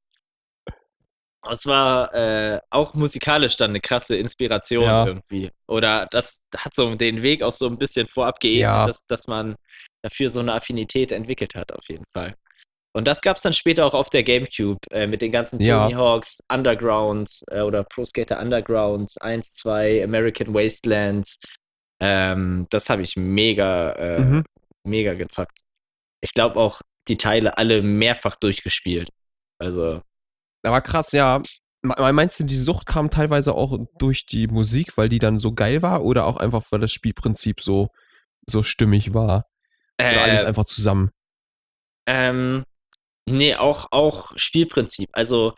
[1.50, 5.06] Es war äh, auch musikalisch dann eine krasse Inspiration Ja.
[5.08, 5.52] irgendwie.
[5.68, 8.86] Oder das hat so den Weg auch so ein bisschen vorab geebnet, Ja.
[8.88, 9.56] dass, dass man
[10.02, 12.36] dafür so eine Affinität entwickelt hat, auf jeden Fall.
[12.94, 15.84] Und das gab es dann später auch auf der GameCube äh, mit den ganzen Ja.
[15.84, 21.38] Tony Hawks, Underground äh, oder Pro Skater Underground 1, 2, American Wasteland.
[22.02, 24.44] Ähm, das habe ich mega, äh, Mhm.
[24.86, 25.62] mega gezockt.
[26.22, 29.10] Ich glaube auch die Teile alle mehrfach durchgespielt.
[29.60, 30.02] Also,
[30.64, 31.42] Aber krass, ja.
[31.82, 35.54] Me- Meinst du, die Sucht kam teilweise auch durch die Musik, weil die dann so
[35.54, 37.90] geil war oder auch einfach, weil das Spielprinzip so,
[38.48, 39.46] so stimmig war?
[40.08, 41.12] Oder alles Äh, einfach zusammen?
[42.08, 42.64] Ähm,
[43.28, 45.10] nee, auch, auch Spielprinzip.
[45.14, 45.56] Also,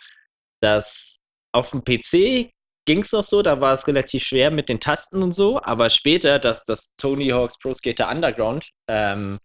[0.61, 1.17] das
[1.53, 2.51] auf dem PC
[2.85, 5.89] ging es noch so, da war es relativ schwer mit den Tasten und so, aber
[5.89, 9.39] später, dass das Tony Hawk's Pro Skater Underground, ähm,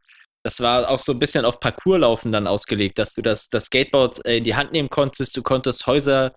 [0.47, 4.25] das war auch so ein bisschen auf Parkourlaufen dann ausgelegt, dass du das, das Skateboard
[4.25, 6.35] äh, in die Hand nehmen konntest, du konntest Häuser,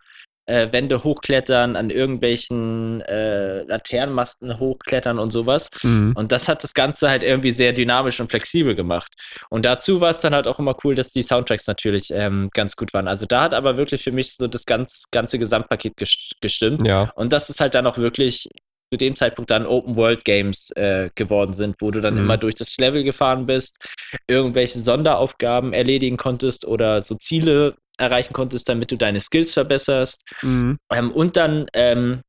[0.48, 5.70] äh, Wände hochklettern, an irgendwelchen äh, Laternenmasten hochklettern und sowas.
[5.84, 6.14] Mhm.
[6.16, 9.14] Und das hat das Ganze halt irgendwie sehr dynamisch und flexibel gemacht.
[9.52, 12.76] Und dazu war es dann halt auch immer cool, dass die Soundtracks natürlich ähm, ganz
[12.76, 13.08] gut waren.
[13.08, 16.82] Also da hat aber wirklich für mich so das ganz, ganze Gesamtpaket ges gestimmt.
[16.88, 17.12] Ja.
[17.14, 18.50] Und dass es halt dann auch wirklich
[18.92, 22.22] zu dem Zeitpunkt dann Open World Games äh, geworden sind, wo du dann Mhm.
[22.22, 23.88] immer durch das Level gefahren bist,
[24.28, 30.28] irgendwelche Sonderaufgaben erledigen konntest oder so Ziele erreichen konntest, damit du deine Skills verbesserst.
[30.42, 30.78] Mhm.
[30.92, 32.22] Ähm, und dann ähm,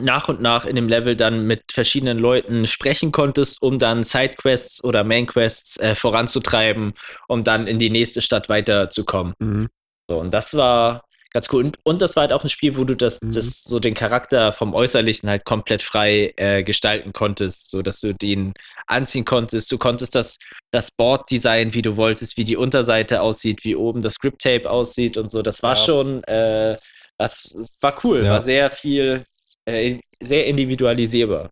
[0.00, 4.82] nach und nach in dem Level dann mit verschiedenen Leuten sprechen konntest, um dann Sidequests
[4.82, 6.94] oder Mainquests äh, voranzutreiben,
[7.28, 9.34] um dann in die nächste Stadt weiterzukommen.
[9.38, 9.68] Mhm.
[10.10, 11.64] So, und das war ganz cool.
[11.64, 13.32] Und, und das war halt auch ein Spiel, wo du das, Mhm.
[13.34, 18.14] das so den Charakter vom Äußerlichen halt komplett frei äh, gestalten konntest, so dass du
[18.14, 18.54] den
[18.86, 19.70] anziehen konntest.
[19.70, 20.38] Du konntest das,
[20.70, 24.70] das Board designen, wie du wolltest, wie die Unterseite aussieht, wie oben das Grip Tape
[24.70, 25.42] aussieht und so.
[25.42, 25.76] Das war Ja.
[25.76, 26.76] schon, äh,
[27.18, 28.30] das war cool, Ja.
[28.32, 29.24] war sehr viel,
[29.66, 31.50] äh, sehr individualisierbar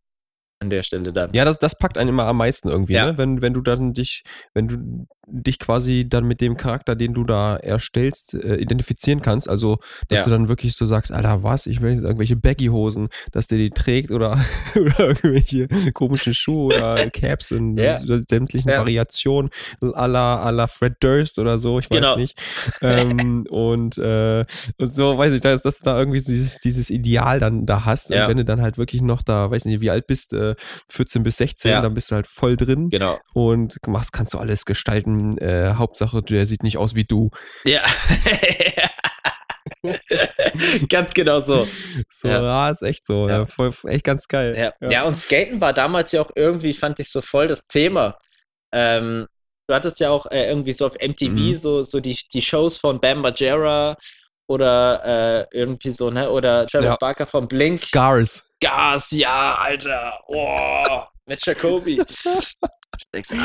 [0.60, 1.32] an der Stelle dann.
[1.34, 3.06] Ja, das, das packt einen immer am meisten irgendwie, Ja.
[3.10, 3.18] ne?
[3.18, 4.22] Wenn, wenn du dann dich,
[4.54, 9.48] wenn du dich quasi dann mit dem Charakter, den du da erstellst, äh, identifizieren kannst.
[9.48, 10.24] Also, dass Ja.
[10.24, 11.66] du dann wirklich so sagst, Alter, was?
[11.66, 14.38] Ich will jetzt irgendwelche Baggy-Hosen, dass der die trägt oder,
[14.74, 17.98] oder irgendwelche komischen Schuhe oder Caps in Ja.
[18.28, 18.78] sämtlichen Ja.
[18.78, 19.50] Variationen,
[19.80, 22.16] à la, à la Fred Durst oder so, ich weiß Genau.
[22.16, 22.36] nicht.
[22.82, 24.44] Ähm, und, äh,
[24.78, 27.84] und so, weiß ich, dass, dass du da irgendwie so dieses, dieses Ideal dann da
[27.84, 28.10] hast.
[28.10, 30.56] Und wenn du dann halt wirklich noch da, weiß nicht, wie alt bist, äh,
[30.88, 31.80] 14 bis 16, Ja.
[31.80, 33.20] dann bist du halt voll drin Genau.
[33.34, 35.11] und machst, kannst du alles gestalten.
[35.38, 37.30] Äh, Hauptsache, der sieht nicht aus wie du.
[37.66, 37.82] Ja.
[40.88, 41.66] Ganz genau so.
[42.08, 42.42] So, Ja.
[42.42, 43.28] ja, ist echt so.
[43.28, 43.38] Ja.
[43.38, 43.44] Ja.
[43.44, 44.56] voll, echt ganz geil.
[44.80, 44.88] Ja.
[44.90, 48.16] ja, und Skaten war damals ja auch irgendwie, fand ich so voll das Thema.
[48.72, 49.26] Ähm,
[49.68, 51.54] du hattest ja auch äh, irgendwie so auf MTV Mhm.
[51.56, 53.96] so, so die, die Shows von Bam Margera
[54.48, 56.30] oder äh, irgendwie so, ne?
[56.30, 56.96] Oder Travis Ja.
[56.96, 57.78] Barker von Blink.
[57.78, 58.48] Scars.
[58.60, 60.20] Gas, ja, Alter.
[60.28, 62.00] Oh, mit Jacoby.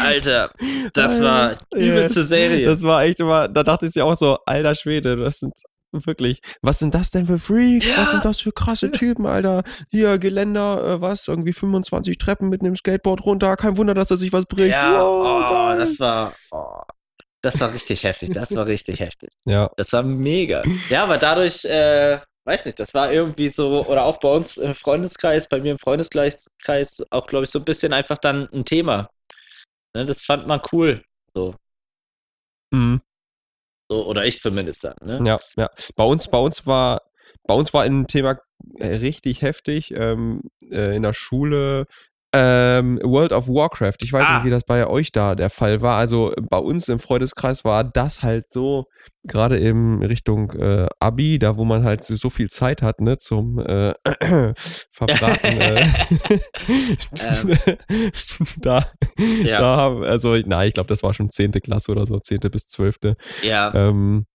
[0.02, 0.52] Alter,
[0.93, 2.66] das war übelste Serie.
[2.66, 5.54] Das war echt immer, da dachte ich ja auch so, alter Schwede, das sind
[5.91, 7.88] wirklich, was sind das denn für Freaks?
[7.88, 7.98] Ja.
[7.98, 9.64] Was sind das für krasse Typen, Alter?
[9.89, 11.28] Hier, Geländer, äh, was?
[11.28, 13.56] Irgendwie 25 Treppen mit einem Skateboard runter.
[13.56, 14.72] Kein Wunder, dass er sich was bricht.
[14.72, 16.82] ja, Wow, oh, das war, oh,
[17.41, 18.32] das war richtig heftig.
[18.34, 19.30] Das war richtig heftig.
[19.45, 19.70] ja.
[19.78, 20.64] Das war mega.
[20.89, 24.76] Ja, aber dadurch, äh, weiß nicht, das war irgendwie so, oder auch bei uns im
[24.76, 26.50] Freundeskreis, bei mir im Freundeskreis
[27.10, 29.10] auch, glaube ich, so ein bisschen einfach dann ein Thema.
[29.98, 31.02] Ne, das fand man cool.
[31.34, 31.56] So,
[32.72, 33.02] Mhm.
[33.89, 34.93] so oder ich zumindest dann.
[35.04, 35.20] Ne?
[35.26, 35.72] Ja, ja.
[35.95, 37.02] Bei uns, bei uns war,
[37.48, 38.39] bei uns war ein Thema
[38.76, 41.88] äh, richtig heftig ähm, äh, in der Schule.
[42.38, 43.95] Ähm, World of Warcraft.
[44.01, 44.35] Ich weiß Ah.
[44.35, 45.97] nicht, wie das bei euch da der Fall war.
[45.97, 48.85] Also bei uns im Freundeskreis war das halt so,
[49.23, 53.59] gerade in Richtung äh, Abi, da wo man halt so viel Zeit hat, ne, zum
[53.59, 53.93] äh,
[54.91, 55.45] Verbraten.
[55.45, 55.85] äh,
[58.59, 58.85] da,
[59.43, 59.59] Ja.
[59.59, 61.51] da haben, also, na, ich glaube, das war schon 10.
[61.53, 62.39] Klasse oder so, 10.
[62.51, 62.97] bis 12.
[63.43, 64.25] Ja, Ähm,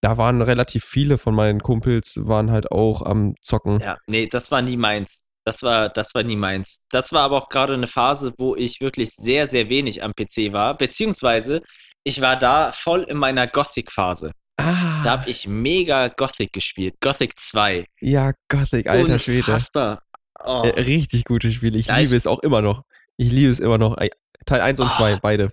[0.00, 3.80] da waren relativ viele von meinen Kumpels, waren halt auch am Zocken.
[3.80, 5.24] ja, nee, das war nie meins.
[5.48, 6.84] Das war, das war nie meins.
[6.90, 10.52] Das war aber auch gerade eine Phase, wo ich wirklich sehr, sehr wenig am PC
[10.52, 11.62] war, beziehungsweise
[12.04, 14.32] ich war da voll in meiner Gothic-Phase.
[14.58, 16.96] Ah, Da habe ich mega Gothic gespielt.
[17.00, 17.86] Gothic 2.
[18.02, 19.38] ja, Gothic, alter Schwede.
[19.52, 20.02] Unfassbar.
[20.44, 20.64] Oh.
[20.66, 21.76] Äh, richtig gutes Spiel.
[21.76, 22.82] Ich Ja, liebe ich- es auch immer noch.
[23.16, 23.96] Ich liebe es immer noch.
[24.44, 24.96] Teil 1 und Ah.
[24.96, 25.50] 2, beide.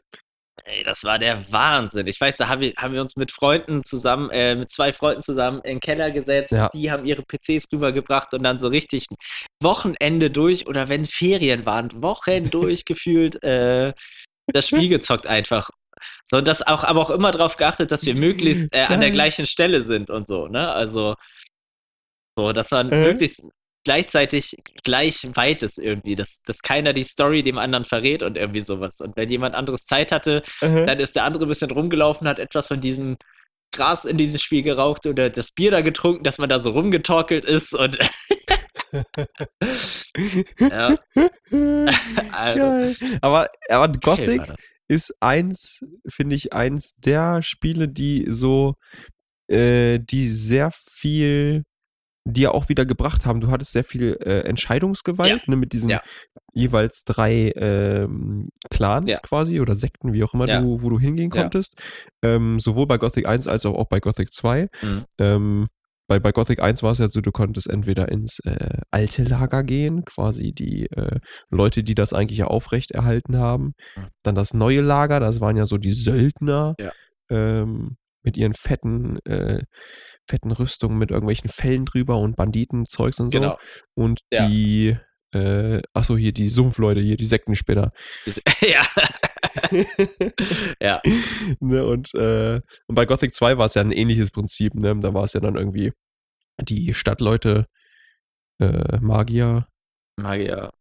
[0.67, 2.07] Ey, das war der Wahnsinn.
[2.07, 5.21] Ich weiß, da haben wir, haben wir uns mit Freunden zusammen, äh, mit zwei Freunden
[5.21, 6.51] zusammen in den Keller gesetzt.
[6.51, 6.69] Ja.
[6.69, 9.05] Die haben ihre PCs rübergebracht und dann so richtig
[9.61, 13.93] Wochenende durch oder wenn Ferien waren, Wochen durchgefühlt, äh,
[14.47, 15.69] das Spiel gezockt einfach.
[16.25, 19.45] So, das auch, aber auch immer darauf geachtet, dass wir möglichst äh, an der gleichen
[19.45, 20.71] Stelle sind und so, ne?
[20.71, 21.15] Also,
[22.37, 23.05] so, dass man Äh.
[23.07, 23.45] möglichst
[23.85, 28.61] gleichzeitig gleich weit ist irgendwie, dass, dass keiner die Story dem anderen verrät und irgendwie
[28.61, 28.99] sowas.
[28.99, 32.39] Und wenn jemand anderes Zeit hatte, Äh, dann ist der andere ein bisschen rumgelaufen, hat
[32.39, 33.17] etwas von diesem
[33.71, 37.45] Gras in dieses Spiel geraucht oder das Bier da getrunken, dass man da so rumgetorkelt
[37.45, 37.97] ist und
[40.59, 40.95] ja,
[42.31, 42.95] also.
[43.21, 44.41] Aber, aber Gothic
[44.87, 48.75] ist eins, finde ich, eins der Spiele, die so,
[49.47, 51.63] äh, die sehr viel
[52.27, 53.39] die ja auch wieder gebracht haben.
[53.39, 55.37] Du hattest sehr viel äh, Entscheidungsgewalt Ja.
[55.47, 56.01] ne, mit diesen Ja.
[56.53, 59.19] jeweils drei ähm, Clans Ja.
[59.19, 61.75] quasi oder Sekten, wie auch immer du, wo du hingehen konntest.
[62.23, 64.67] Ähm, sowohl bei Gothic 1 als auch, auch bei Gothic 2.
[64.81, 65.05] Mhm.
[65.19, 65.67] Ähm,
[66.07, 69.63] bei, bei Gothic 1 war es ja so, du konntest entweder ins äh, alte Lager
[69.63, 71.19] gehen, quasi die äh,
[71.49, 73.73] Leute, die das eigentlich ja aufrecht erhalten haben.
[73.95, 74.07] Mhm.
[74.23, 76.75] Dann das neue Lager, das waren ja so die Söldner
[77.29, 79.61] ähm, mit ihren fetten, äh,
[80.29, 83.39] fetten Rüstungen mit irgendwelchen Fellen drüber und Banditenzeugs und so.
[83.39, 83.57] Genau.
[83.95, 84.47] Und Ja.
[84.47, 84.97] die,
[85.33, 87.91] äh, achso, hier die Sumpfleute, hier die Sektenspinner.
[88.61, 88.85] ja.
[90.81, 91.01] ja.
[91.59, 94.97] ne, und, äh, und bei Gothic 2 war es ja ein ähnliches Prinzip, ne?
[94.99, 95.91] Da war es ja dann irgendwie
[96.61, 97.65] die Stadtleute,
[98.61, 99.67] äh, Magier,
[100.17, 100.71] Magier.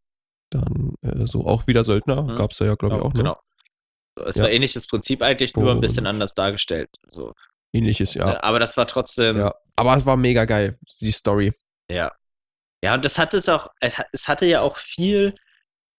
[0.50, 2.36] dann äh, so auch wieder Söldner, Mhm.
[2.36, 3.18] gab es ja, glaube ich, Genau, auch, ne?
[3.18, 3.40] genau.
[4.28, 4.44] Es Ja.
[4.44, 6.88] war ähnliches Prinzip eigentlich, nur ein bisschen Und- anders dargestellt.
[7.08, 7.32] So.
[7.74, 8.32] Ähnliches, ja.
[8.34, 9.54] Äh, Aber das war trotzdem, ja.
[9.76, 11.52] Aber es war mega geil, die Story.
[11.90, 12.12] Ja.
[12.82, 15.34] Ja, und das hatte es auch, es hat- es hatte ja auch viel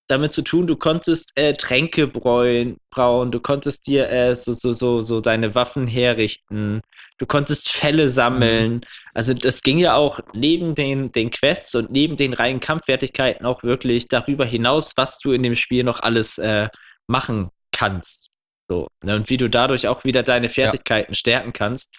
[0.07, 4.71] damit zu tun, du konntest äh, Tränke bräuen, brauen, du konntest dir äh, so, so,
[4.73, 6.81] so, so deine Waffen herrichten,
[7.17, 8.81] du konntest Fälle sammeln.
[9.15, 13.63] Also das ging ja auch neben den, den Quests und neben den reinen Kampffertigkeiten auch
[13.63, 16.69] wirklich darüber hinaus, was du in dem Spiel noch alles äh,
[17.07, 18.29] machen kannst.
[18.69, 19.15] So, ne?
[19.15, 21.95] Und wie du dadurch auch wieder deine Fertigkeiten stärken kannst.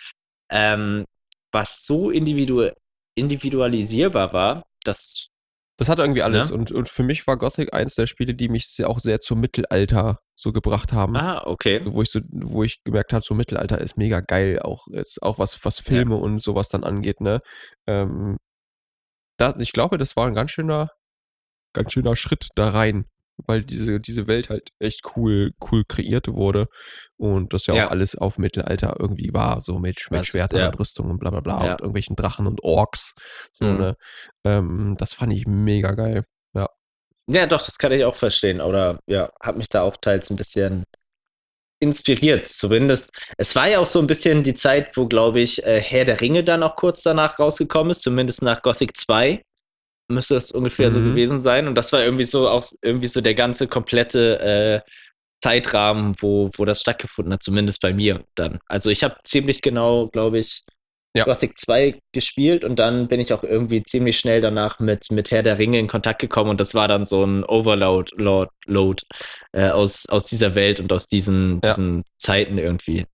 [0.51, 1.05] Ähm,
[1.53, 2.71] was so individu
[3.17, 5.29] individualisierbar war, das
[5.79, 6.51] Das hatte irgendwie alles.
[6.51, 6.55] Ja.
[6.55, 10.21] Und, und für mich war Gothic eins der Spiele, die mich auch sehr zum Mittelalter
[10.35, 11.17] so gebracht haben.
[11.17, 11.81] Ah, okay.
[11.85, 15.39] Wo ich so, wo ich gemerkt habe, so Mittelalter ist mega geil, auch jetzt, auch
[15.39, 17.41] was, was Filme und sowas dann angeht, ne?
[17.87, 18.37] Ähm,
[19.39, 20.91] da, ich glaube, das war ein ganz schöner,
[21.75, 23.07] ganz schöner Schritt da rein,
[23.47, 26.69] weil diese, diese Welt halt echt cool, cool kreiert wurde
[27.17, 27.87] und das ja, Ja.
[27.87, 30.69] auch alles auf Mittelalter irgendwie war, so mit, mit Schwertern ja.
[30.69, 31.73] und Rüstungen und bla bla bla Ja.
[31.73, 33.15] und irgendwelchen Drachen und Orks,
[33.53, 33.77] so, Mhm.
[33.79, 33.97] ne?
[34.45, 36.25] Ähm, das fand ich mega geil.
[37.29, 38.61] Ja, doch, das kann ich auch verstehen.
[38.61, 40.85] Oder ja, hat mich da auch teils ein bisschen
[41.83, 42.45] inspiriert.
[42.45, 46.05] Zumindest, es war ja auch so ein bisschen die Zeit, wo, glaube ich, äh, Herr
[46.05, 49.43] der Ringe dann auch kurz danach rausgekommen ist, zumindest nach Gothic 2.
[50.09, 51.11] Müsste das ungefähr so Mhm.
[51.11, 51.67] gewesen sein.
[51.69, 54.41] Und das war irgendwie so auch irgendwie so der ganze komplette
[54.87, 54.91] äh,
[55.43, 58.59] Zeitrahmen, wo, wo das stattgefunden hat, zumindest bei mir dann.
[58.67, 60.65] Also ich habe ziemlich genau, glaube ich,
[61.15, 61.25] Ja.
[61.25, 65.43] Gothic 2 gespielt und dann bin ich auch irgendwie ziemlich schnell danach mit, mit Herr
[65.43, 69.03] der Ringe in Kontakt gekommen und das war dann so ein Overload Load, Load,
[69.53, 71.71] äh, aus, aus dieser Welt und aus diesen, Ja.
[71.71, 73.07] diesen Zeiten irgendwie.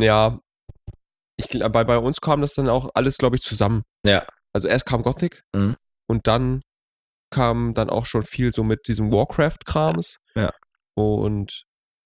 [0.00, 0.40] Ja,
[1.38, 3.82] ich, bei, bei uns kam das dann auch alles, glaube ich, zusammen.
[4.06, 4.26] Ja.
[4.52, 5.76] Also erst kam Gothic Mhm.
[6.08, 6.62] Und dann
[7.30, 10.18] kam dann auch schon viel so mit diesem Warcraft-Krams.
[10.34, 10.52] Ja.
[10.94, 11.64] Und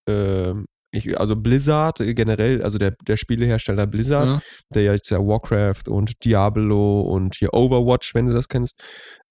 [0.09, 4.41] ähm, ich, also Blizzard generell, also der, der Spielehersteller Blizzard, Mhm.
[4.75, 8.83] der ja jetzt ja Warcraft und Diablo und hier Overwatch, wenn du das kennst,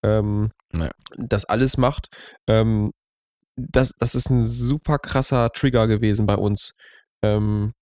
[0.03, 0.89] ähm, Ja.
[1.17, 2.07] das alles macht.
[2.47, 2.91] Ähm,
[3.57, 6.71] das, das ist ein super krasser Trigger gewesen bei uns.
[7.23, 7.73] Ähm,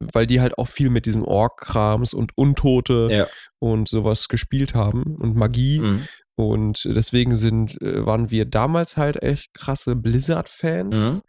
[0.00, 3.26] weil die halt auch viel mit diesem Ork-Krams und Untote Ja.
[3.58, 5.80] und sowas gespielt haben und Magie.
[5.80, 6.08] Mhm.
[6.38, 11.12] Und deswegen sind, äh, waren wir damals halt echt krasse Blizzard-Fans.
[11.12, 11.22] Mhm.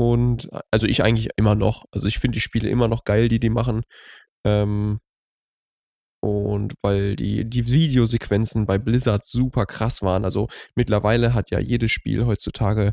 [0.00, 1.84] Und also ich eigentlich immer noch.
[1.92, 3.82] Also ich finde die Spiele immer noch geil, die die machen.
[4.46, 5.00] Ähm,
[6.20, 10.24] und weil die, die Videosequenzen bei Blizzard super krass waren.
[10.24, 12.92] Also mittlerweile hat ja jedes Spiel heutzutage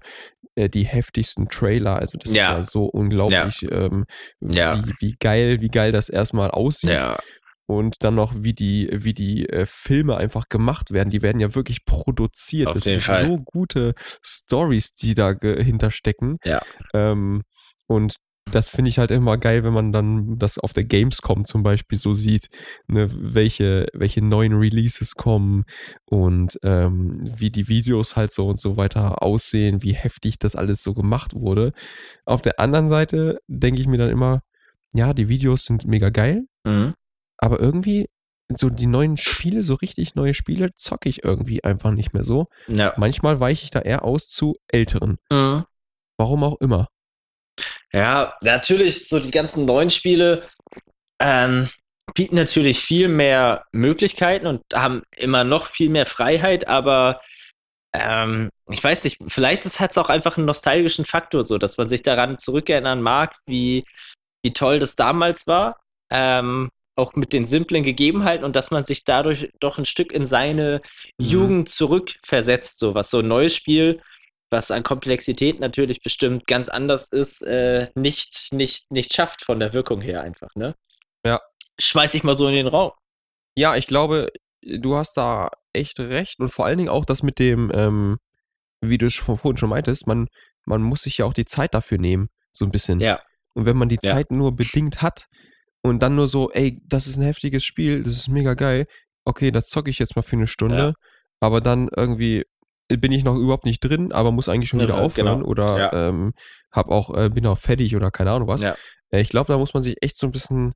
[0.55, 1.97] äh, die heftigsten Trailer.
[1.99, 2.51] Also das Ja.
[2.53, 4.05] ist ja so unglaublich, ähm,
[4.41, 4.83] Ja.
[4.85, 6.89] wie, wie geil, wie geil das erstmal aussieht.
[6.91, 7.17] Ja.
[7.67, 11.09] Und dann noch, wie die, wie die äh, Filme einfach gemacht werden.
[11.09, 12.67] Die werden ja wirklich produziert.
[12.67, 13.25] Auf das sind Fall.
[13.25, 16.37] so gute Stories, die da ge- hinterstecken.
[16.45, 16.61] Ja.
[16.93, 17.41] Ähm,
[17.87, 18.15] und
[18.51, 21.97] das finde ich halt immer geil, wenn man dann das auf der Gamescom zum Beispiel
[21.97, 22.47] so sieht,
[22.87, 25.65] ne, welche, welche neuen Releases kommen
[26.05, 30.83] und ähm, wie die Videos halt so und so weiter aussehen, wie heftig das alles
[30.83, 31.73] so gemacht wurde.
[32.25, 34.41] Auf der anderen Seite denke ich mir dann immer,
[34.93, 36.93] ja, die Videos sind mega geil, Mhm.
[37.37, 38.07] aber irgendwie
[38.55, 42.45] so die neuen Spiele, so richtig neue Spiele, zocke ich irgendwie einfach nicht mehr so.
[42.67, 42.93] Ja.
[42.97, 45.17] Manchmal weiche ich da eher aus zu älteren.
[45.31, 45.63] Mhm.
[46.17, 46.87] Warum auch immer.
[47.95, 50.43] Ja, natürlich, so die ganzen neuen Spiele
[51.17, 51.69] ähm,
[52.13, 57.21] bieten natürlich viel mehr Möglichkeiten und haben immer noch viel mehr Freiheit, aber
[57.93, 61.87] ähm, ich weiß nicht, vielleicht hat es auch einfach einen nostalgischen Faktor, so dass man
[61.87, 63.85] sich daran zurückerinnern mag, wie,
[64.43, 65.79] wie toll das damals war.
[66.09, 70.25] Ähm, auch mit den simplen Gegebenheiten und dass man sich dadurch doch ein Stück in
[70.25, 70.81] seine
[71.17, 71.25] Mhm.
[71.25, 74.01] Jugend zurückversetzt, so was so ein neues Spiel,
[74.55, 79.73] was an Komplexität natürlich bestimmt ganz anders ist, äh, nicht, nicht, nicht schafft von der
[79.73, 80.75] Wirkung her einfach, ne?
[81.25, 81.41] Ja.
[81.79, 82.91] Schmeiß ich mal so in den Raum.
[83.57, 84.27] Ja, ich glaube,
[84.61, 88.17] du hast da echt recht und vor allen Dingen auch das mit dem, ähm,
[88.79, 90.29] wie du schon vorhin schon meintest, man,
[90.65, 93.01] man muss sich ja auch die Zeit dafür nehmen, so ein bisschen.
[93.01, 93.21] Ja.
[93.55, 94.13] Und wenn man die Ja.
[94.13, 95.27] Zeit nur bedingt hat
[95.81, 98.87] und dann nur so, ey, das ist ein heftiges Spiel, das ist mega geil,
[99.25, 100.93] okay, das zocke ich jetzt mal für eine Stunde,
[101.41, 102.45] aber dann irgendwie
[102.87, 105.47] bin ich noch überhaupt nicht drin, aber muss eigentlich schon Ja, wieder aufhören genau.
[105.49, 106.09] oder Ja.
[106.09, 106.33] ähm,
[106.71, 108.61] hab auch, äh, bin auch fertig oder keine Ahnung was.
[108.61, 108.75] Ja.
[109.11, 110.73] Äh, ich glaube, da muss man sich echt so ein bisschen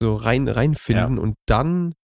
[0.00, 1.94] so rein, reinfinden und dann,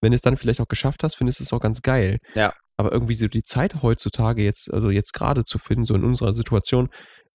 [0.00, 2.18] wenn du es dann vielleicht auch geschafft hast, findest du es auch ganz geil.
[2.34, 2.52] Ja.
[2.76, 6.32] Aber irgendwie so die Zeit heutzutage jetzt, also jetzt gerade zu finden, so in unserer
[6.32, 6.88] Situation,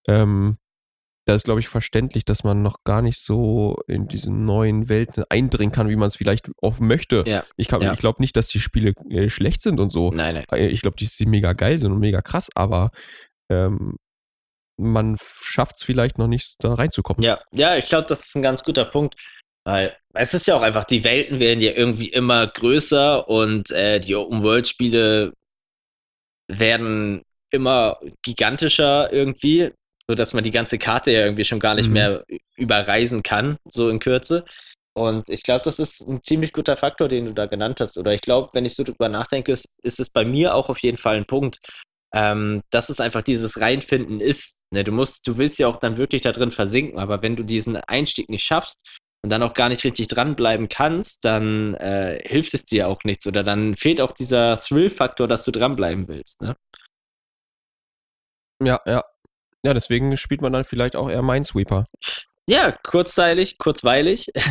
[0.08, 0.58] ähm,
[1.26, 5.24] da ist, glaube ich, verständlich, dass man noch gar nicht so in diese neuen Welten
[5.30, 7.24] eindringen kann, wie man es vielleicht auch möchte.
[7.28, 7.44] Ja.
[7.58, 7.94] Ich, Ja.
[7.94, 10.12] ich glaube nicht, dass die Spiele äh, schlecht sind und so.
[10.12, 10.46] Nein, nein.
[10.52, 12.92] Äh, Ich glaube, die sind mega geil sind und mega krass, aber
[13.52, 13.98] ähm,
[14.78, 17.24] man schafft es vielleicht noch nicht, da reinzukommen.
[17.24, 19.16] Ja, ja, ich glaube, das ist ein ganz guter Punkt.
[19.68, 24.00] Weil es ist ja auch einfach, die Welten werden ja irgendwie immer größer und äh,
[24.00, 25.34] die Open-World-Spiele
[26.48, 29.72] werden immer gigantischer irgendwie,
[30.10, 31.94] sodass man die ganze Karte ja irgendwie schon gar nicht Mhm.
[31.94, 32.26] mehr
[32.56, 34.46] überreisen kann, so in Kürze.
[34.98, 37.98] Und ich glaube, das ist ein ziemlich guter Faktor, den du da genannt hast.
[37.98, 40.80] Oder ich glaube, wenn ich so drüber nachdenke, ist, ist es bei mir auch auf
[40.80, 41.60] jeden Fall ein Punkt,
[42.14, 44.62] ähm, dass es einfach dieses Reinfinden ist.
[44.72, 47.44] Ne, du musst, du willst ja auch dann wirklich da drin versinken, aber wenn du
[47.44, 48.88] diesen Einstieg nicht schaffst
[49.22, 53.28] und dann auch gar nicht richtig dranbleiben kannst, dann äh, hilft es dir auch nichts
[53.28, 56.42] oder dann fehlt auch dieser Thrill-Faktor, dass du dranbleiben willst.
[56.42, 56.56] Ne?
[58.64, 59.04] Ja, ja.
[59.66, 61.86] Ja, deswegen spielt man dann vielleicht auch eher Minesweeper.
[62.48, 64.32] Ja, kurzzeitig, kurzweilig.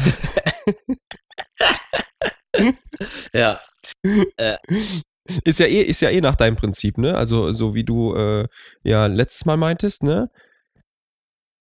[3.33, 3.61] ja,
[5.45, 7.17] Ist ja eh, ist ja eh nach deinem Prinzip, ne?
[7.17, 8.47] Also, so wie du äh,
[8.83, 10.31] ja letztes Mal meintest, ne?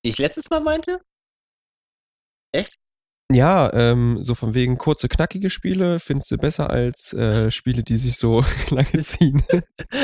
[0.03, 0.99] ich letztes Mal meinte?
[3.32, 7.97] Ja, ähm, so von wegen kurze, knackige Spiele findest du besser als äh, Spiele, die
[7.97, 9.43] sich so lange ziehen.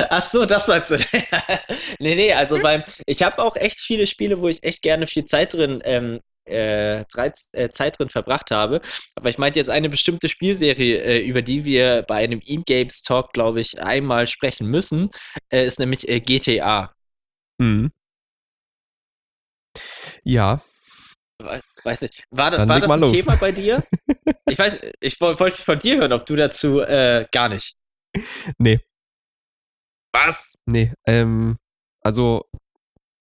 [0.09, 0.97] Ach so, das meinst du.
[1.99, 5.25] nee, nee, also beim, ich habe auch echt viele Spiele, wo ich echt gerne viel
[5.25, 8.81] Zeit drin, ähm, äh, Dreiz- äh, Zeit drin verbracht habe.
[9.15, 13.33] Aber ich meinte jetzt eine bestimmte Spielserie, äh, über die wir bei einem E-Games Talk,
[13.33, 15.09] glaube ich, einmal sprechen müssen,
[15.49, 16.91] äh, ist nämlich äh, GTA.
[17.59, 17.91] Mhm.
[20.23, 20.61] Ja,
[21.89, 23.11] Weiß nicht, war, Dann war das ein los.
[23.15, 23.83] Thema bei dir?
[24.47, 27.75] ich weiß, ich woll- wollte von dir hören, ob du dazu äh, gar nicht.
[28.59, 28.79] nee,
[30.13, 30.61] Was?
[30.65, 30.93] nee.
[31.07, 31.57] Ähm,
[32.01, 32.45] also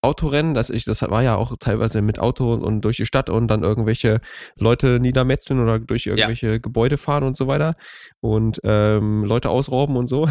[0.01, 3.29] Autorennen, das, ich, das war ja auch teilweise mit Auto und, und durch die Stadt
[3.29, 4.21] und dann irgendwelche
[4.55, 7.75] Leute niedermetzeln oder durch irgendwelche Gebäude fahren und so weiter
[8.21, 10.29] und ähm, Leute ausrauben und so.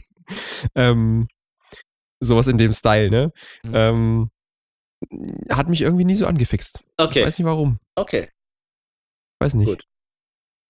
[0.74, 1.28] ähm,
[2.20, 3.32] sowas in dem Style, ne?
[3.62, 3.72] Mhm.
[3.74, 4.30] Ähm,
[5.50, 6.80] hat mich irgendwie nie so angefixt.
[6.80, 7.78] Ich Okay, weiß nicht warum.
[7.96, 8.30] okay,
[9.40, 9.68] Weiß nicht.
[9.68, 9.84] Gut.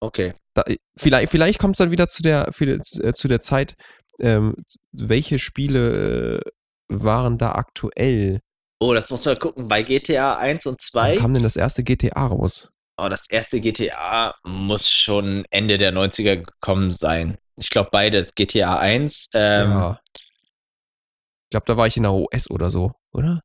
[0.01, 0.35] okay.
[0.55, 0.64] Da,
[0.97, 3.74] vielleicht vielleicht kommt es dann wieder zu der, äh, zu der Zeit,
[4.20, 4.55] ähm,
[4.93, 6.51] welche Spiele äh,
[6.89, 8.41] waren da aktuell?
[8.80, 9.68] Oh, das muss man gucken.
[9.68, 11.16] Bei GTA 1 und Wann 2.
[11.16, 12.68] kam denn das erste GTA raus?
[12.97, 17.37] Oh, das erste GTA muss schon Ende der 90er gekommen sein.
[17.57, 18.35] Ich glaube beides.
[18.35, 20.01] GTA 1, ähm, ja.
[20.16, 23.41] Ich glaube, da war ich in der OS oder so, oder?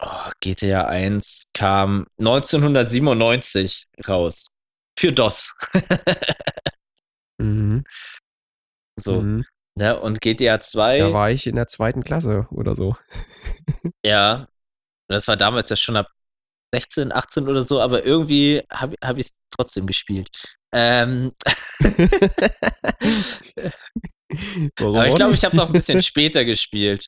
[0.00, 4.54] Oh, GTA 1 kam 1997 raus.
[4.98, 5.56] Für DOS.
[7.38, 7.84] Mhm.
[8.96, 9.44] so, Mhm.
[9.74, 9.98] ne?
[9.98, 12.96] Und GTA 2, Da war ich in der zweiten Klasse oder so.
[14.04, 14.46] ja,
[15.08, 16.08] das war damals ja schon ab
[16.74, 20.28] 16, 18 oder so, aber irgendwie habe hab ich es trotzdem gespielt.
[20.72, 21.32] Ähm,
[24.78, 27.06] Warum Aber ich glaube, ich habe es auch ein bisschen später gespielt.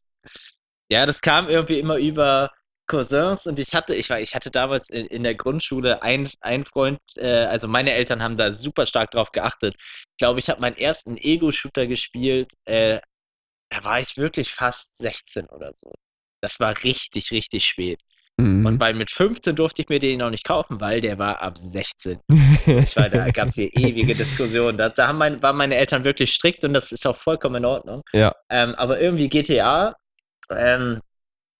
[0.90, 2.51] Ja, das kam irgendwie immer über
[2.93, 6.64] Cousins und ich hatte, ich war, ich hatte damals in, in der Grundschule einen, einen
[6.64, 9.76] Freund, äh, also meine Eltern haben da super stark drauf geachtet.
[9.78, 13.01] Ich glaube, ich habe meinen ersten Ego-Shooter gespielt, äh,
[13.70, 15.90] da war ich wirklich fast 16 oder so.
[16.43, 18.01] Das war richtig, richtig spät.
[18.36, 18.66] Mhm.
[18.66, 21.57] Und weil mit 15 durfte ich mir den noch nicht kaufen, weil der war ab
[21.57, 22.18] 16.
[22.66, 24.76] Ich war, da gab es hier ewige Diskussionen.
[24.76, 27.64] Da, da haben mein, waren meine Eltern wirklich strikt und das ist auch vollkommen in
[27.64, 28.03] Ordnung.
[28.12, 28.34] Ja.
[28.51, 29.97] Ähm, aber irgendwie GTA,
[30.51, 31.01] ähm,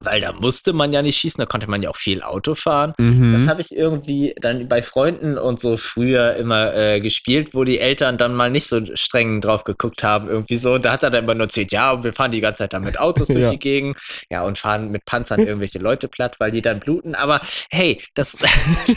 [0.05, 2.95] weil da musste man ja nicht schießen, da konnte man ja auch viel Auto fahren.
[2.99, 3.33] Mhm.
[3.33, 7.79] Das habe ich irgendwie dann bei Freunden und so früher immer äh, gespielt, wo die
[7.79, 10.75] Eltern dann mal nicht so streng drauf geguckt haben, irgendwie so.
[10.75, 12.73] Und da hat er dann immer nur erzählt, ja, und wir fahren die ganze Zeit
[12.73, 13.51] dann mit Autos durch Ja.
[13.51, 13.99] die Gegend,
[14.31, 17.15] ja, und fahren mit Panzern irgendwelche Leute platt, weil die dann bluten.
[17.15, 17.41] Aber
[17.71, 18.37] hey, das,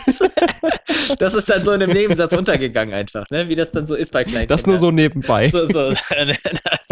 [1.19, 3.47] das, ist dann so in einem Nebensatz untergegangen einfach, ne?
[3.47, 5.49] Wie das dann so ist bei kleinen das nur so nebenbei.
[5.49, 5.89] so, so.
[5.89, 6.87] das.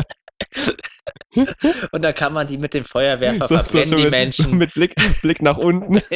[1.91, 4.57] Und da kann man die mit dem Feuerwerfer So- so verbrennen, schon die mit, Menschen.
[4.57, 6.01] Mit Blick, Blick nach unten.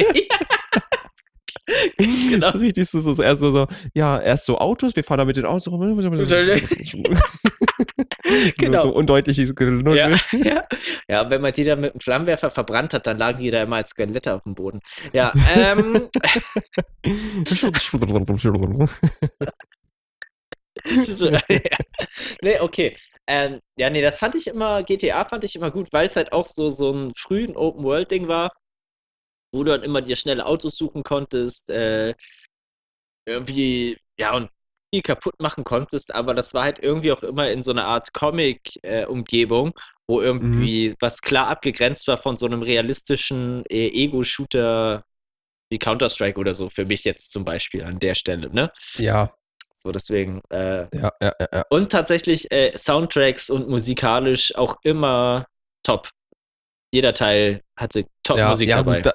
[2.30, 2.52] Genau.
[2.52, 5.26] So richtig so, so, so, erst so, so, ja, erst so Autos, wir fahren da
[5.26, 5.82] mit den Autos rum.
[8.58, 8.82] Genau.
[8.82, 9.54] So undeutliches.
[9.60, 10.64] Ja, ja.
[11.08, 13.78] ja, wenn man die dann mit einem Flammenwerfer verbrannt hat, dann lagen die da immer
[13.78, 14.82] als Skelette auf dem Boden.
[15.14, 16.10] Ja, ähm,
[22.42, 22.98] nee, okay.
[23.28, 26.32] Ähm, ja, nee, das fand ich immer, GTA fand ich immer gut, weil es halt
[26.32, 28.52] auch so, so ein frühen Open-World-Ding war,
[29.54, 32.14] wo du dann immer dir schnelle Autos suchen konntest, äh,
[33.28, 34.50] irgendwie, ja, und
[34.94, 38.14] viel kaputt machen konntest, aber das war halt irgendwie auch immer in so einer Art
[38.14, 39.74] Comic-Umgebung,
[40.08, 45.04] wo irgendwie was klar abgegrenzt war von so einem realistischen äh, Ego-Shooter
[45.70, 48.72] wie Counter-Strike oder so, für mich jetzt zum Beispiel an der Stelle, ne?
[48.96, 49.34] ja,
[49.80, 55.45] So, deswegen, äh, ja, ja, ja, und tatsächlich äh, Soundtracks und musikalisch auch immer
[55.84, 56.09] top.
[56.91, 59.01] Jeder Teil hatte Top-Musik ja, dabei.
[59.01, 59.13] Da,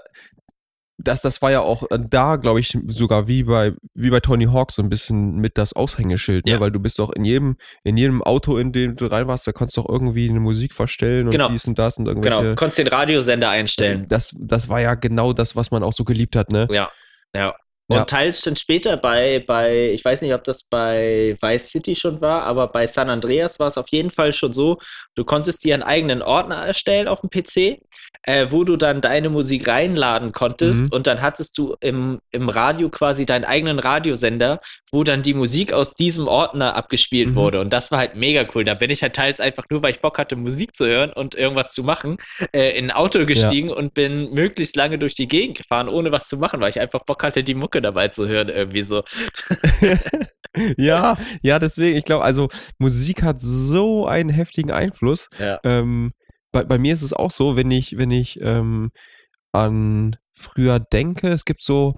[0.98, 4.44] das, das war ja auch äh, da, glaube ich, sogar wie bei, wie bei Tony
[4.44, 6.60] Hawk so ein bisschen mit das Aushängeschild, ne?
[6.60, 9.50] Weil du bist doch in jedem, in jedem Auto, in dem du rein warst, da
[9.50, 11.48] konntest du auch irgendwie eine Musik verstellen und Genau.
[11.48, 12.40] dies und das und irgendwelche.
[12.40, 14.06] genau, konntest den Radiosender einstellen.
[14.08, 16.68] Das, das war ja genau das, was man auch so geliebt hat, ne?
[16.70, 16.92] Ja,
[17.34, 17.56] ja.
[17.88, 18.04] Und Ja.
[18.04, 22.42] teils dann später bei, bei, ich weiß nicht, ob das bei Vice City schon war,
[22.44, 24.78] aber bei San Andreas war es auf jeden Fall schon so,
[25.14, 27.80] du konntest dir einen eigenen Ordner erstellen auf dem PC,
[28.24, 30.88] äh, wo du dann deine Musik reinladen konntest Mhm.
[30.92, 34.60] und dann hattest du im, im Radio quasi deinen eigenen Radiosender,
[34.92, 37.34] wo dann die Musik aus diesem Ordner abgespielt Mhm.
[37.34, 37.60] wurde.
[37.60, 38.64] Und das war halt mega cool.
[38.64, 41.34] Da bin ich halt teils einfach nur, weil ich Bock hatte, Musik zu hören und
[41.34, 42.18] irgendwas zu machen,
[42.52, 46.28] äh, in ein Auto gestiegen und bin möglichst lange durch die Gegend gefahren, ohne was
[46.28, 49.02] zu machen, weil ich einfach Bock hatte, die Mucke dabei zu hören, irgendwie so.
[50.76, 52.48] ja, ja, deswegen, ich glaube, also
[52.78, 55.28] Musik hat so einen heftigen Einfluss.
[55.38, 55.58] Ja.
[55.64, 56.12] Ähm,
[56.52, 58.90] bei, bei mir ist es auch so, wenn ich, wenn ich ähm,
[59.52, 61.96] an früher denke, es gibt so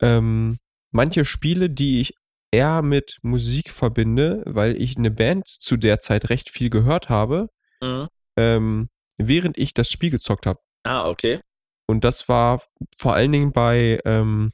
[0.00, 0.58] ähm,
[0.90, 2.14] manche Spiele, die ich
[2.50, 7.48] eher mit Musik verbinde, weil ich eine Band zu der Zeit recht viel gehört habe,
[7.80, 8.08] Mhm.
[8.36, 8.88] ähm,
[9.18, 10.60] während ich das Spiel gezockt habe.
[10.84, 11.40] Ah, okay.
[11.86, 12.62] Und das war
[12.96, 14.52] vor allen Dingen bei, ähm,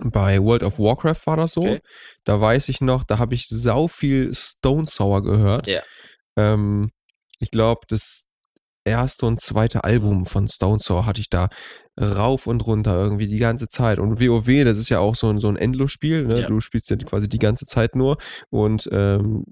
[0.00, 1.62] bei World of Warcraft war das so.
[1.62, 1.80] Okay.
[2.24, 5.66] Da weiß ich noch, da habe ich sau viel Stone Sour gehört.
[5.66, 5.82] Ja.
[6.36, 6.90] Ähm,
[7.40, 8.27] ich glaube, das
[8.88, 11.48] erste und zweite Album von Stone Sour hatte ich da
[12.00, 13.98] rauf und runter irgendwie die ganze Zeit.
[13.98, 16.24] Und WoW, das ist ja auch so ein, so ein Endlosspiel.
[16.26, 16.40] Ne?
[16.42, 16.46] Ja.
[16.46, 18.18] Du spielst ja quasi die ganze Zeit nur.
[18.50, 19.44] Und ähm,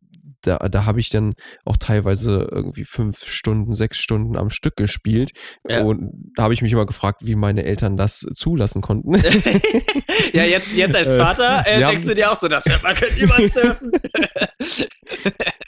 [0.47, 1.34] da, da habe ich dann
[1.64, 5.30] auch teilweise irgendwie fünf Stunden, sechs Stunden am Stück gespielt.
[5.68, 5.82] Ja.
[5.82, 9.14] Und da habe ich mich immer gefragt, wie meine Eltern das zulassen konnten.
[10.32, 12.64] ja, jetzt, jetzt als Äh, Vater äh, sie haben- denkst du dir auch so, das
[12.66, 13.90] hört man könnte niemals dürfen.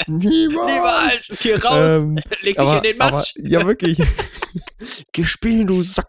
[0.06, 0.74] Niemals!
[0.74, 1.38] Niemals!
[1.40, 2.02] Hier raus!
[2.04, 3.32] Ähm, leg dich aber, in den aber Matsch!
[3.36, 3.98] ja, wirklich.
[5.12, 6.06] Geh spielen, du Sack.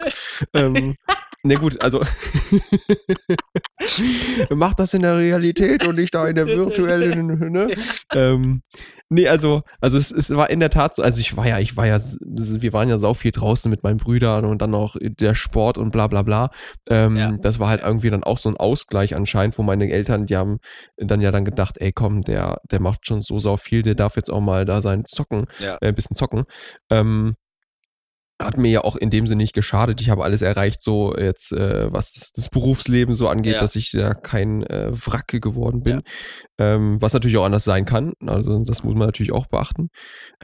[0.54, 0.96] ähm,
[1.44, 2.04] ne, gut, also.
[4.50, 7.68] Mach das in der Realität und nicht da in der virtuellen, ne?
[8.14, 8.62] Ähm,
[9.10, 11.78] nee, also, also es, es war in der Tat so, also ich war ja, ich
[11.78, 15.36] war ja, wir waren ja sau viel draußen mit meinen Brüdern und dann auch der
[15.36, 16.50] Sport und bla bla bla.
[16.90, 17.32] Ähm, Ja.
[17.42, 20.60] Das war halt irgendwie dann auch so ein Ausgleich anscheinend, wo meine Eltern, die haben
[20.98, 24.16] dann ja dann gedacht, ey komm, der, der macht schon so sau viel, der darf
[24.16, 25.78] jetzt auch mal da sein Zocken, Ja.
[25.82, 26.44] äh, ein bisschen zocken.
[26.90, 27.36] Ähm,
[28.42, 30.00] hat mir ja auch in dem Sinne nicht geschadet.
[30.02, 33.60] Ich habe alles erreicht, so jetzt, äh, was das, das Berufsleben so angeht, Ja.
[33.60, 36.02] dass ich da kein äh, Wracke geworden bin.
[36.58, 38.14] Ähm, was natürlich auch anders sein kann.
[38.26, 39.90] Also das muss man natürlich auch beachten.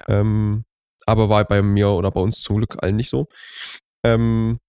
[0.08, 0.66] Ähm,
[1.06, 3.28] aber war bei mir oder bei uns zum Glück allen nicht so.
[4.04, 4.60] Ähm,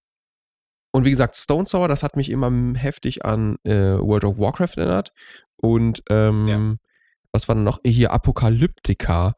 [0.93, 4.77] und wie gesagt, Stone Sour, das hat mich immer heftig an äh, World of Warcraft
[4.77, 5.13] erinnert.
[5.57, 6.79] Und ähm,
[7.33, 7.81] was war denn noch?
[7.85, 9.35] Hier Apokalyptika.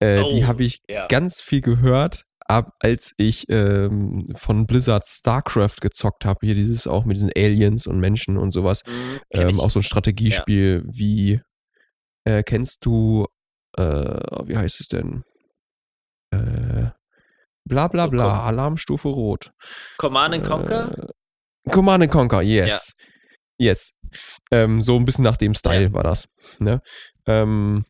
[0.00, 1.06] Äh, die Oh, habe ich ja.
[1.08, 6.38] ganz viel gehört, ab als ich ähm, von Blizzard StarCraft gezockt habe.
[6.46, 8.82] Hier dieses auch mit diesen Aliens und Menschen und sowas.
[8.86, 11.40] Mhm, Ähm, auch so ein Strategiespiel wie
[12.24, 13.26] äh, kennst du
[13.78, 13.82] äh,
[14.46, 15.22] wie heißt es denn?
[16.30, 16.90] Äh,
[17.64, 18.40] bla bla Oh, bla, komm.
[18.46, 19.52] Alarmstufe Rot.
[19.98, 21.10] Command and Conquer?
[21.66, 22.94] Äh, Command and Conquer, yes.
[23.58, 23.94] Yes.
[24.50, 25.92] Ähm, so ein bisschen nach dem Style Ja.
[25.92, 26.26] war das.
[26.58, 26.82] Ne?
[27.26, 27.84] Ähm,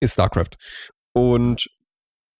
[0.00, 0.56] ist StarCraft.
[1.12, 1.66] Und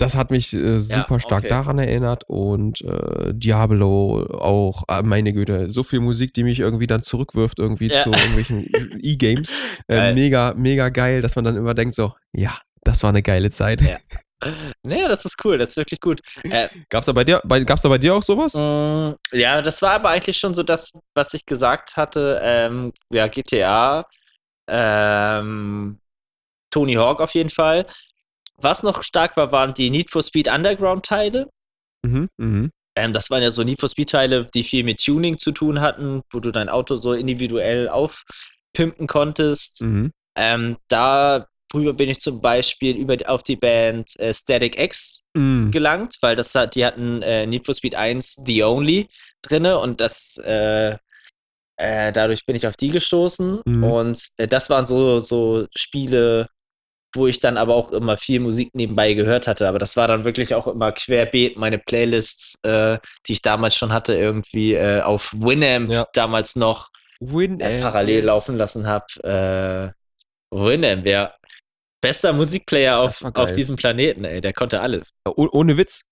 [0.00, 1.48] das hat mich äh, super stark okay.
[1.48, 6.86] daran erinnert und äh, Diablo auch, ah, meine Güte, so viel Musik, die mich irgendwie
[6.86, 8.02] dann zurückwirft irgendwie Ja.
[8.02, 8.66] zu irgendwelchen
[9.02, 9.56] E-Games.
[9.88, 13.50] Äh, mega, mega geil, dass man dann immer denkt so, ja, das war eine geile
[13.50, 13.80] Zeit.
[13.82, 13.98] Ja.
[14.82, 16.22] Naja, das ist cool, das ist wirklich gut.
[16.44, 18.54] Äh, Gab's da bei dir, bei, gab's da bei dir auch sowas?
[18.54, 22.40] Mm, Ja, das war aber eigentlich schon so das, was ich gesagt hatte.
[22.42, 24.06] Ähm, ja, GTA,
[24.66, 25.98] ähm,
[26.70, 27.84] Tony Hawk auf jeden Fall.
[28.62, 31.48] Was noch stark war, waren die Need for Speed Underground-Teile.
[32.02, 32.70] Mhm, mhm.
[32.96, 36.22] Ähm, das waren ja so Need for Speed-Teile, die viel mit Tuning zu tun hatten,
[36.30, 39.82] wo du dein Auto so individuell aufpimpen konntest.
[39.82, 40.12] Mhm.
[40.36, 45.70] Ähm, da darüber bin ich zum Beispiel über, auf die Band äh, Static X Mm.
[45.70, 49.08] gelangt, weil das hat, die hatten äh, Need for Speed 1 The Only
[49.42, 50.96] drinne und das äh,
[51.76, 53.84] äh, dadurch bin ich auf die gestoßen Mhm.
[53.84, 56.48] und äh, das waren so, so Spiele,
[57.14, 60.24] wo ich dann aber auch immer viel Musik nebenbei gehört hatte, aber das war dann
[60.24, 65.32] wirklich auch immer querbeet meine Playlists, äh, die ich damals schon hatte, irgendwie äh, auf
[65.36, 66.06] Winamp Ja.
[66.12, 66.90] damals noch
[67.20, 69.94] Win äh, parallel laufen lassen habe.
[70.52, 71.34] Äh, Winamp, ja.
[72.02, 75.10] Bester Musikplayer auf, auf diesem Planeten, ey, der konnte alles.
[75.26, 76.02] Oh, ohne Witz.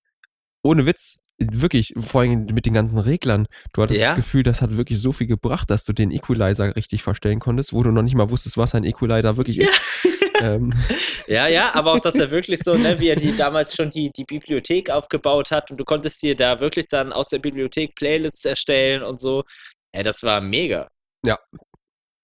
[0.63, 1.17] Ohne Witz.
[1.41, 3.47] Wirklich, vor allem mit den ganzen Reglern.
[3.73, 4.09] Du hattest Ja.
[4.09, 7.73] das Gefühl, das hat wirklich so viel gebracht, dass du den Equalizer richtig verstellen konntest,
[7.73, 9.73] wo du noch nicht mal wusstest, was ein Equalizer wirklich ist.
[10.41, 10.72] Ähm,
[11.28, 14.11] Ja, ja, aber auch, dass er wirklich so, ne, wie er die damals schon die,
[14.11, 18.47] die Bibliothek aufgebaut hat und du konntest dir da wirklich dann aus der Bibliothek Playlists
[18.47, 19.45] erstellen und so.
[19.93, 20.89] Ey, das war mega.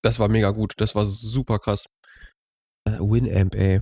[0.03, 0.73] das war mega gut.
[0.79, 1.87] Das war super krass.
[2.89, 3.81] Äh, Winamp, ey.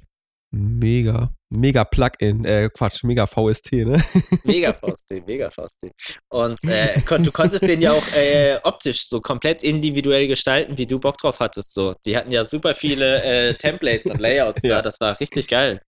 [0.53, 1.33] Mega.
[1.55, 2.45] Mega Plugin.
[2.47, 4.03] Äh, Quatsch, mega VST, ne?
[4.45, 5.91] Mega VST, mega VST.
[6.31, 10.87] Und äh, kon du konntest den ja auch äh, optisch so komplett individuell gestalten, wie
[10.87, 11.75] du Bock drauf hattest.
[11.75, 11.95] So.
[12.07, 14.77] Die hatten ja super viele äh, Templates und Layouts Ja.
[14.77, 14.83] da.
[14.83, 15.83] Das war richtig geil.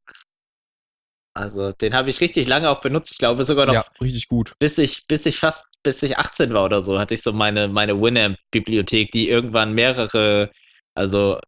[1.37, 3.11] Also, den habe ich richtig lange auch benutzt.
[3.13, 4.53] Ich glaube sogar noch Ja, richtig gut.
[4.61, 7.67] bis ich, bis ich fast, bis ich 18 war oder so, hatte ich so meine,
[7.69, 10.53] meine Winamp-Bibliothek, die irgendwann mehrere,
[10.95, 11.41] also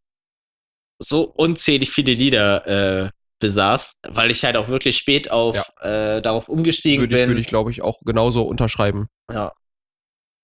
[1.01, 2.67] so unzählig viele Lieder
[3.05, 7.31] äh, besaß, weil ich halt auch wirklich spät auf äh, darauf umgestiegen Würde ich, bin.
[7.31, 9.09] würde ich glaube ich, auch genauso unterschreiben.
[9.31, 9.53] Ja.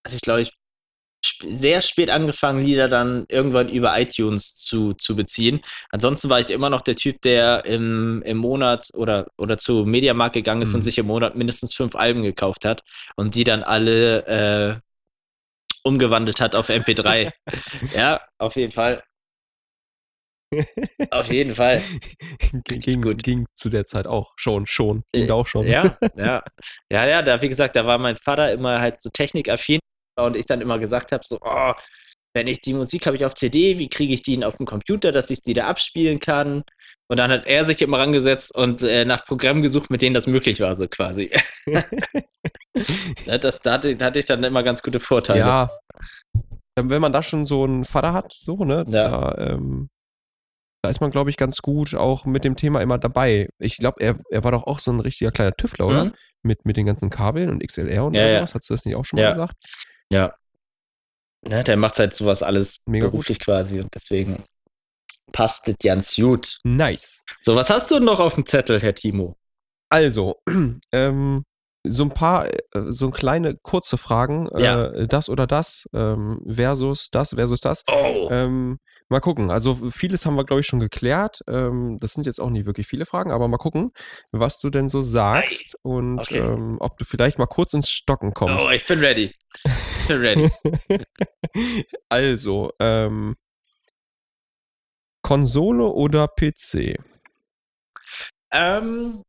[0.04, 0.52] Also ich glaube, ich
[1.22, 5.60] sp sehr spät angefangen, Lieder dann irgendwann über iTunes zu, zu beziehen.
[5.90, 10.34] Ansonsten war ich immer noch der Typ, der im, im Monat oder, oder zu Mediamarkt
[10.34, 10.76] gegangen ist Mhm.
[10.76, 12.82] und sich im Monat mindestens fünf Alben gekauft hat
[13.16, 14.80] und die dann alle äh,
[15.84, 17.30] umgewandelt hat auf MP3.
[17.96, 19.02] ja, auf jeden Fall.
[21.10, 21.82] Auf jeden Fall.
[22.64, 23.22] ging, gut.
[23.22, 25.02] ging zu der Zeit auch schon, schon.
[25.12, 25.66] Ging Äh, auch schon.
[25.66, 26.42] Ja, ja.
[26.90, 29.80] Ja, ja, da, wie gesagt, da war mein Vater immer halt so technikaffin
[30.20, 31.72] und ich dann immer gesagt habe, so, oh,
[32.34, 35.12] wenn ich die Musik habe ich auf CD, wie kriege ich die auf dem Computer,
[35.12, 36.62] dass ich die da abspielen kann?
[37.10, 40.26] Und dann hat er sich immer rangesetzt und äh, nach Programmen gesucht, mit denen das
[40.26, 41.30] möglich war, so quasi.
[43.26, 45.40] Ja, das, da, hatte, da hatte ich dann immer ganz gute Vorteile.
[45.40, 45.70] Ja.
[46.78, 49.10] Ähm, Wenn man da schon so einen Vater hat, so, ne, Ja.
[49.34, 49.90] da, ähm,
[50.82, 53.48] da ist man, glaube ich, ganz gut auch mit dem Thema immer dabei.
[53.58, 56.04] Ich glaube, er, er war doch auch so ein richtiger kleiner Tüftler, oder?
[56.06, 56.14] Mhm.
[56.42, 58.36] Mit, mit den ganzen Kabeln und XLR und Ja, all ja.
[58.38, 58.54] sowas.
[58.54, 59.32] Hast du das nicht auch schon mal Ja.
[59.32, 59.54] gesagt?
[60.10, 60.34] Ja.
[61.48, 63.12] Ja, der macht halt sowas alles Mega gut.
[63.12, 64.42] beruflich quasi und deswegen
[65.32, 66.58] passt das ganz gut.
[66.64, 67.24] Nice.
[67.42, 69.36] So, was hast du noch auf dem Zettel, Herr Timo?
[69.88, 70.40] Also,
[70.92, 71.44] ähm,
[71.84, 72.52] so ein paar, äh,
[72.88, 74.48] so kleine kurze Fragen.
[74.56, 74.86] Ja.
[74.86, 77.82] Äh, das oder das ähm, versus das versus das.
[77.90, 78.28] Oh.
[78.30, 78.78] Ähm,
[79.08, 79.50] mal gucken.
[79.50, 81.40] Also vieles haben wir, glaube ich, schon geklärt.
[81.48, 83.92] Ähm, das sind jetzt auch nicht wirklich viele Fragen, aber mal gucken,
[84.30, 86.38] was du denn so sagst und Okay.
[86.38, 88.64] ähm, ob du vielleicht mal kurz ins Stocken kommst.
[88.64, 89.34] Oh, ich bin ready.
[89.98, 90.50] Ich bin ready.
[92.08, 93.34] also, ähm,
[95.22, 96.98] Konsole oder PC?
[98.52, 99.22] ähm,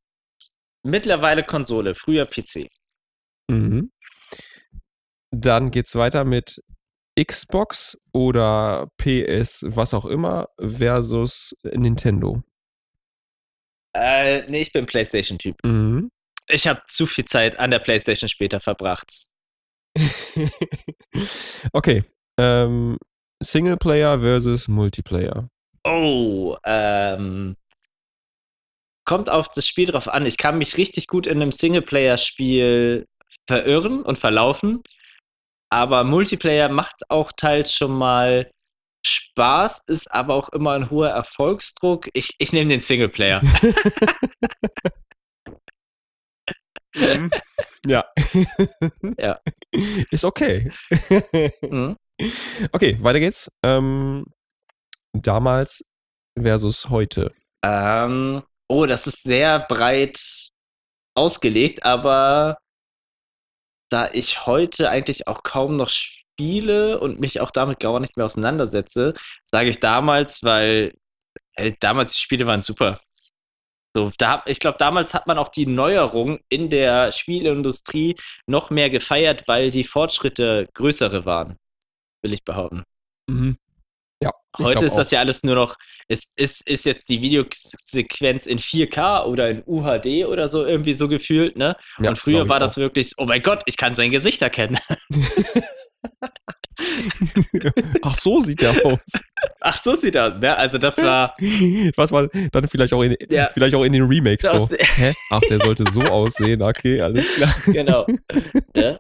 [0.84, 2.70] mittlerweile Konsole, früher PC.
[3.50, 3.92] Mhm.
[5.32, 6.62] Dann geht's weiter mit
[7.20, 12.44] Xbox oder PS, was auch immer, versus Nintendo.
[13.96, 15.56] Äh, nee, ich bin PlayStation-Typ.
[15.64, 16.10] Mhm.
[16.50, 19.12] Ich habe zu viel Zeit an der PlayStation später verbracht.
[21.74, 22.04] okay.
[22.40, 22.98] Ähm,
[23.42, 25.48] Singleplayer versus Multiplayer.
[25.84, 27.56] Oh, ähm,
[29.06, 30.26] kommt auf das Spiel drauf an.
[30.26, 33.08] Ich kann mich richtig gut in einem Singleplayer-Spiel
[33.48, 34.82] verirren und verlaufen,
[35.70, 38.52] aber Multiplayer macht auch teils schon mal
[39.06, 42.10] Spaß, ist aber auch immer ein hoher Erfolgsdruck.
[42.14, 43.42] Ich, ich nehme den Singleplayer.
[46.96, 47.32] Mhm.
[47.88, 48.06] ja.
[49.18, 49.40] Ja.
[50.12, 50.72] Ist okay.
[51.62, 51.98] Mhm.
[52.72, 53.52] okay, weiter geht's.
[53.64, 54.26] Ähm,
[55.14, 55.84] damals
[56.40, 57.34] versus heute.
[57.64, 58.44] Ähm,
[58.74, 60.20] oh, das ist sehr breit
[61.16, 62.58] ausgelegt, aber
[63.90, 68.26] da ich heute eigentlich auch kaum noch spiele und mich auch damit gar nicht mehr
[68.26, 69.14] auseinandersetze,
[69.44, 70.94] sage ich damals, weil
[71.56, 73.00] äh, damals die Spiele waren super.
[73.96, 78.16] So, da, ich glaube, damals hat man auch die Neuerung in der Spielindustrie
[78.48, 81.58] noch mehr gefeiert, weil die Fortschritte größere waren,
[82.24, 82.84] will ich behaupten.
[83.30, 83.58] Mhm.
[84.24, 84.32] Ja.
[84.60, 85.12] Heute ist das auch.
[85.14, 85.76] ja alles nur noch,
[86.08, 91.08] ist, ist, ist jetzt die Videosequenz in 4K oder in UHD oder so irgendwie so
[91.08, 91.76] gefühlt, ne?
[92.00, 92.78] Ja, Und früher war das auch.
[92.78, 94.78] wirklich, oh mein Gott, ich kann sein Gesicht erkennen.
[98.02, 99.00] Ach, so sieht der aus.
[99.62, 100.40] Ach, so sieht das.
[100.40, 100.56] Ne?
[100.58, 101.36] Also das war.
[101.96, 103.50] Was man dann vielleicht auch in, Ja.
[103.54, 104.76] vielleicht auch in den Remakes Das- so.
[104.80, 105.14] Hä?
[105.32, 106.62] Ach, der sollte so aussehen.
[106.62, 107.56] Okay, alles klar.
[107.68, 108.06] genau.
[108.76, 108.98] Ne?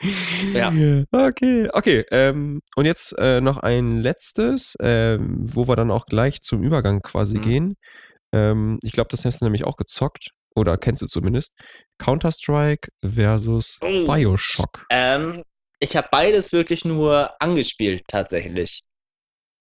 [0.54, 0.72] Ja.
[1.10, 2.04] Okay, okay.
[2.10, 7.00] Ähm, und jetzt äh, noch ein letztes, ähm, wo wir dann auch gleich zum Übergang
[7.02, 7.42] quasi Mhm.
[7.42, 7.74] gehen.
[8.32, 10.28] Ähm, ich glaube, das hast du nämlich auch gezockt.
[10.54, 11.52] Oder kennst du zumindest.
[11.98, 14.06] Counter-Strike versus Oh.
[14.06, 14.86] Bioshock.
[14.90, 15.42] Ähm,
[15.80, 18.82] ich habe beides wirklich nur angespielt, tatsächlich.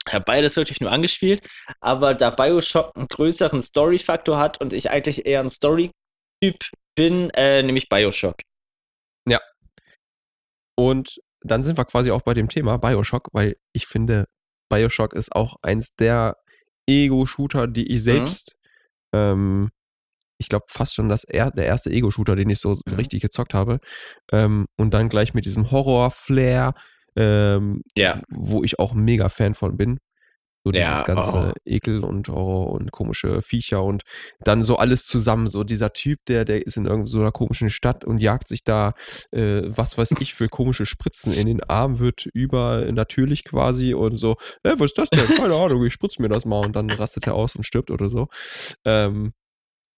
[0.08, 1.46] Ich habe beides wirklich nur angespielt,
[1.82, 6.58] aber da Bioshock einen größeren Story-Faktor hat und ich eigentlich eher ein Story-Typ
[6.96, 8.38] bin, äh, nämlich Bioshock.
[10.78, 14.26] Und dann sind wir quasi auch bei dem Thema Bioshock, weil ich finde,
[14.70, 16.36] Bioshock ist auch eins der
[16.88, 17.96] Ego-Shooter, die Mhm.
[17.96, 18.56] ich selbst,
[19.14, 19.70] ähm,
[20.40, 22.94] ich glaube, fast schon das er, der erste Ego-Shooter, den ich so Mhm.
[22.96, 23.80] richtig gezockt habe.
[24.32, 26.74] Ähm, und dann gleich mit diesem Horror-Flair,
[27.16, 28.22] ähm, Ja.
[28.30, 30.00] wo ich auch mega Fan von bin.
[30.72, 31.60] So Ja, dieses ganze oh.
[31.66, 34.04] Ekel und Horror und komische Viecher und
[34.42, 35.48] dann so alles zusammen.
[35.48, 38.64] So dieser Typ, der, der ist in irgendeiner so einer komischen Stadt und jagt sich
[38.64, 38.94] da,
[39.32, 44.38] äh, was weiß ich, für komische Spritzen in den Arm, wird übernatürlich quasi und so,
[44.64, 45.28] äh, was ist das denn?
[45.28, 48.10] Keine Ahnung, ich spritze mir das mal und dann rastet er aus und stirbt oder
[48.10, 48.28] so.
[48.86, 49.34] Ähm,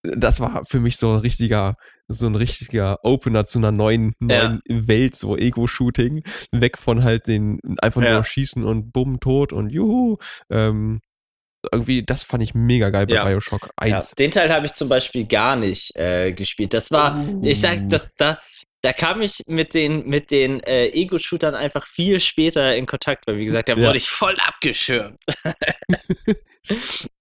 [0.04, 1.76] das war für mich so ein richtiger,
[2.08, 6.24] so ein richtiger Opener zu einer neuen, neuen Welt, so Ego-Shooting.
[6.52, 8.14] Weg von halt den einfach Ja.
[8.14, 10.18] nur schießen und bumm, tot und juhu.
[10.50, 11.02] Ähm,
[11.74, 13.26] irgendwie, das fand ich mega geil bei Ja.
[13.26, 14.12] Bioshock Ja, 1.
[14.16, 16.74] den Teil habe ich zum Beispiel gar nicht äh, gespielt.
[16.74, 18.39] Das war, ich sag, das, da,
[18.82, 23.38] da kam ich mit den, mit den äh, Ego-Shootern einfach viel später in Kontakt, weil
[23.38, 23.88] wie gesagt, da Ja.
[23.88, 25.20] wurde ich voll abgeschirmt.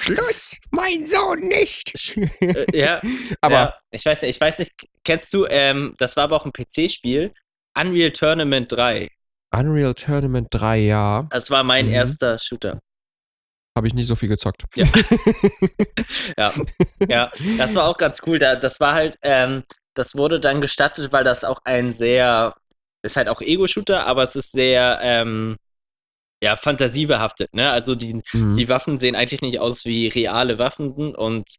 [0.00, 2.16] Schluss, mein Sohn nicht.
[2.40, 3.00] Äh, ja,
[3.40, 4.72] Aber ja, ich weiß nicht, ich weiß nicht,
[5.04, 7.32] kennst du, ähm, das war aber auch ein PC-Spiel,
[7.78, 9.08] Unreal Tournament 3.
[9.54, 11.92] Unreal Tournament 3, ja, Das war mein Mhm.
[11.92, 12.80] erster Shooter.
[13.76, 14.64] habe ich nicht so viel gezockt.
[14.74, 14.86] Ja.
[16.36, 16.52] Ja,
[17.08, 18.38] ja, das war auch ganz cool.
[18.38, 19.62] Da, das war halt, ähm,
[19.94, 22.54] das wurde dann gestattet, weil das auch ein sehr,
[23.02, 25.56] ist halt auch Ego-Shooter, aber es ist sehr, ähm,
[26.42, 27.70] ja, fantasiebehaftet, ne?
[27.70, 28.56] Also die, Mhm.
[28.56, 31.56] die Waffen sehen eigentlich nicht aus wie reale Waffen und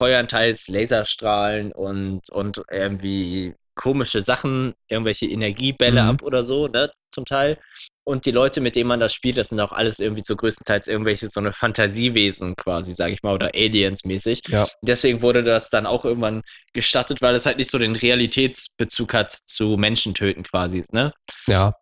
[0.00, 6.08] feuern teils Laserstrahlen und, und irgendwie komische Sachen, irgendwelche Energiebälle Mhm.
[6.10, 6.90] ab oder so, ne?
[7.12, 7.58] Zum Teil.
[8.04, 10.86] Und die Leute, mit denen man das spielt, das sind auch alles irgendwie so größtenteils
[10.88, 14.42] irgendwelche so eine Fantasiewesen quasi, sag ich mal, oder Aliens mäßig.
[14.48, 14.68] Ja.
[14.82, 19.30] Deswegen wurde das dann auch irgendwann gestattet, weil es halt nicht so den Realitätsbezug hat
[19.30, 21.12] zu Menschen töten quasi, ne?
[21.46, 21.74] Ja,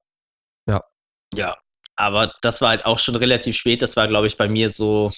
[1.34, 1.56] Ja,
[1.98, 3.82] aber das war halt auch schon relativ spät.
[3.82, 5.12] Das war, glaube ich, bei mir so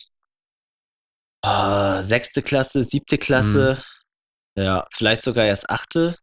[1.45, 3.83] äh, sechste Klasse, siebte Klasse.
[4.57, 6.17] Ja, vielleicht sogar erst achte.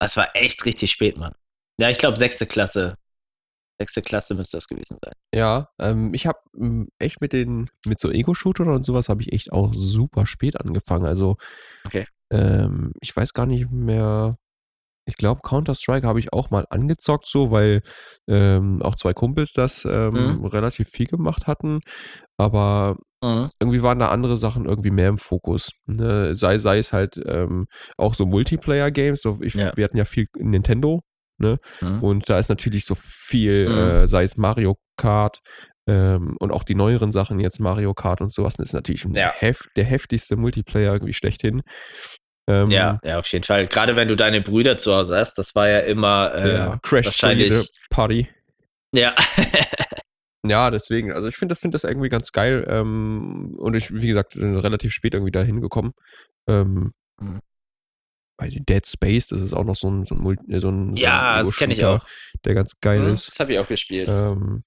[0.00, 1.34] Das war echt richtig spät, Mann.
[1.80, 2.94] Ja, ich glaube, sechste Klasse.
[3.80, 5.14] Sechste Klasse müsste das gewesen sein.
[5.34, 5.68] ja.
[5.78, 6.38] Ähm, ich habe
[6.98, 11.06] echt mit den, mit so Ego-Shootern und sowas habe ich echt auch super spät angefangen.
[11.06, 11.36] Also,
[11.86, 12.06] Okay.
[12.30, 14.36] ähm, ich weiß gar nicht mehr.
[15.10, 17.82] Ich glaube, Counter-Strike habe ich auch mal angezockt, so, weil
[18.28, 20.44] ähm, auch zwei Kumpels das ähm, Mhm.
[20.46, 21.80] relativ viel gemacht hatten.
[22.38, 23.50] Aber Mhm.
[23.60, 25.70] irgendwie waren da andere Sachen irgendwie mehr im Fokus.
[25.86, 26.34] Ne?
[26.36, 27.66] Sei, sei es halt ähm,
[27.98, 29.20] auch so Multiplayer-Games.
[29.20, 29.72] So ich, Ja.
[29.76, 31.00] Wir hatten ja viel Nintendo,
[31.38, 31.58] ne?
[31.82, 32.02] Mhm.
[32.02, 33.76] Und da ist natürlich so viel, Mhm.
[33.78, 35.40] äh, sei es Mario Kart
[35.86, 39.32] ähm, und auch die neueren Sachen jetzt Mario Kart und sowas, ist natürlich Ja.
[39.36, 41.62] hef der heftigste Multiplayer irgendwie schlechthin.
[42.50, 43.66] Ähm, Ja, ja, auf jeden Fall.
[43.66, 47.06] Gerade wenn du deine Brüder zu Hause hast, das war ja immer äh, ja, Crash
[47.06, 47.70] wahrscheinlich.
[47.90, 48.28] Party.
[48.94, 49.14] Ja.
[50.42, 54.36] Ja, deswegen, also ich finde find das irgendwie ganz geil ähm, und ich, wie gesagt,
[54.38, 55.92] relativ spät irgendwie da hingekommen.
[56.48, 57.40] Ähm, Mhm.
[58.66, 61.34] Dead Space, das ist auch noch so ein, so ein, Multi- so ein, so ja,
[61.34, 62.06] ein das kenne ich auch.
[62.46, 63.28] der ganz geil Mhm, ist.
[63.28, 64.08] Das habe ich auch gespielt.
[64.08, 64.64] Ähm,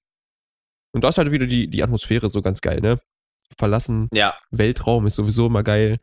[0.92, 3.00] und da ist halt wieder die, die Atmosphäre so ganz geil, ne?
[3.58, 5.98] Verlassen, Ja, Weltraum ist sowieso immer geil.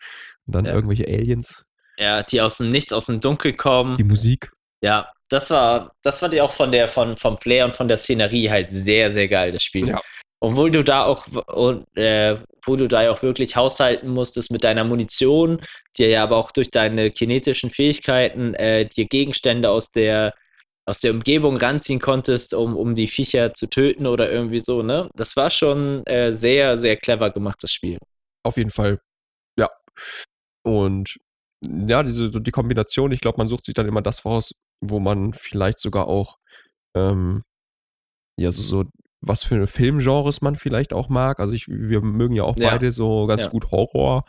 [0.47, 0.73] Und dann Ja.
[0.73, 1.63] irgendwelche Aliens,
[2.01, 3.97] ja, die aus dem Nichts, aus dem Dunkel kommen.
[3.97, 4.51] die Musik.
[4.83, 7.97] Ja, das war, das fand ich auch von der, von, vom Flair und von der
[7.97, 9.87] Szenerie halt sehr, sehr geil, das Spiel.
[9.87, 10.01] Ja.
[10.43, 14.63] Obwohl du da auch, und, äh, wo du da ja auch wirklich haushalten musstest mit
[14.63, 15.61] deiner Munition,
[15.97, 20.33] dir ja aber auch durch deine kinetischen Fähigkeiten äh, dir Gegenstände aus der,
[20.87, 25.09] aus der Umgebung ranziehen konntest, um, um die Viecher zu töten oder irgendwie so, ne?
[25.13, 27.99] Das war schon äh, sehr, sehr clever gemacht, das Spiel.
[28.43, 28.99] Auf jeden Fall.
[29.59, 29.69] Ja.
[30.63, 31.19] Und
[31.61, 34.99] ja, diese, so die Kombination, ich glaube, man sucht sich dann immer das raus, wo
[34.99, 36.37] man vielleicht sogar auch,
[36.95, 37.43] ähm,
[38.39, 38.85] ja, so, so,
[39.21, 41.39] was für Filmgenres man vielleicht auch mag.
[41.39, 42.69] Also ich, wir mögen ja auch Ja.
[42.71, 43.49] beide so ganz Ja.
[43.49, 44.25] gut Horror.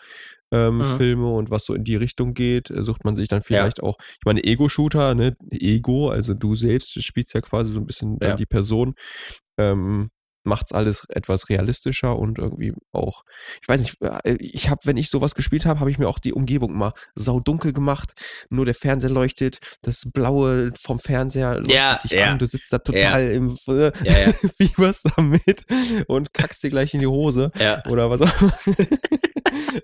[0.52, 0.84] Ähm, Mhm.
[0.84, 3.96] Filme und was so in die Richtung geht, äh, sucht man sich dann vielleicht auch,
[4.00, 8.30] ich meine, Ego-Shooter, ne, Ego, also du selbst spielst ja quasi so ein bisschen dann
[8.32, 8.36] Ja.
[8.36, 8.94] die Person.
[9.58, 10.10] Ähm,
[10.44, 13.24] macht es alles etwas realistischer und irgendwie auch,
[13.60, 16.18] ich weiß nicht, äh, ich habe, wenn ich sowas gespielt habe, habe ich mir auch
[16.18, 18.12] die Umgebung mal saudunkel gemacht,
[18.50, 22.30] nur der Fernseher leuchtet, das Blaue vom Fernseher leuchtet Ja, dich ja.
[22.32, 25.66] an, du sitzt da total im äh, Ja, ja, Fieberst damit
[26.06, 27.82] und kackst dir gleich in die Hose ja.
[27.86, 28.58] oder was auch immer.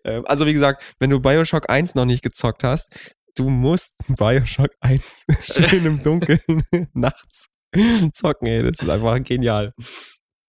[0.05, 2.91] Ähm, also wie gesagt, wenn du Bioshock 1 noch nicht gezockt hast,
[3.35, 6.41] du musst Bioshock 1 schön im Dunkeln
[6.95, 7.49] nachts
[8.13, 9.73] zocken, ey, das ist einfach genial.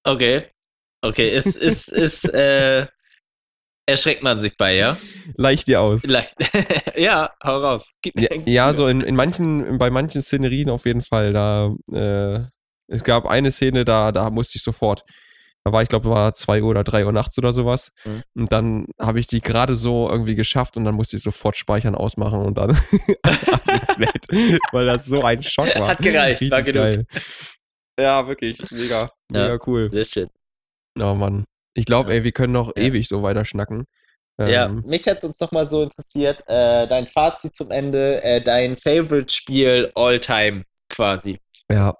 [0.04, 0.44] Okay.
[1.02, 2.86] Okay, ist, ist, ist, äh,
[3.86, 4.98] erschreckt man sich bei, ja?
[5.36, 6.04] Leicht dir aus.
[6.04, 6.36] Leicht.
[6.98, 7.94] ja, hau raus.
[8.02, 11.34] Gib mir- Ja, ja so in, in manchen, bei manchen Szenerien auf jeden Fall.
[11.34, 12.42] Da, äh,
[12.88, 15.04] es gab eine Szene, da, da musste ich sofort.
[15.64, 17.92] Da war, ich glaube, war 2 Uhr oder 3 Uhr nachts oder sowas.
[18.06, 18.24] Mhm.
[18.36, 21.96] Und dann habe ich die gerade so irgendwie geschafft und dann musste ich sofort speichern,
[21.96, 22.72] ausmachen und dann
[23.24, 24.26] alles nett,
[24.72, 25.90] weil das so ein Schock war.
[25.90, 26.84] Hat gereicht, war Richtig genug.
[26.84, 27.06] geil.
[28.00, 28.60] Ja, wirklich.
[28.72, 29.42] Mega, Ja.
[29.44, 29.90] mega cool.
[29.92, 30.30] Sehr schön.
[31.00, 31.46] Oh Mann.
[31.76, 32.16] Ich glaube, Ja.
[32.18, 32.84] ey, wir können noch Ja.
[32.84, 33.86] ewig so weiter schnacken.
[34.40, 38.24] Ja, Ähm, mich hat es uns noch mal so interessiert, äh, dein Fazit zum Ende,
[38.24, 41.40] äh, dein Favorite-Spiel all-time quasi.
[41.70, 41.94] Ja,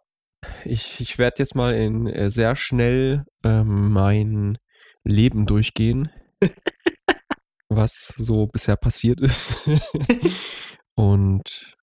[0.64, 4.58] ich, ich werde jetzt mal in äh, sehr schnell ähm, mein
[5.04, 6.12] Leben durchgehen,
[7.70, 9.54] was so bisher passiert ist.
[10.96, 11.76] Und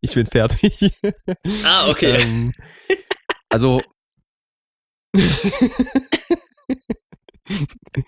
[0.00, 0.92] ich bin fertig.
[1.64, 2.16] Ah, okay.
[2.20, 2.52] ähm,
[3.48, 3.82] also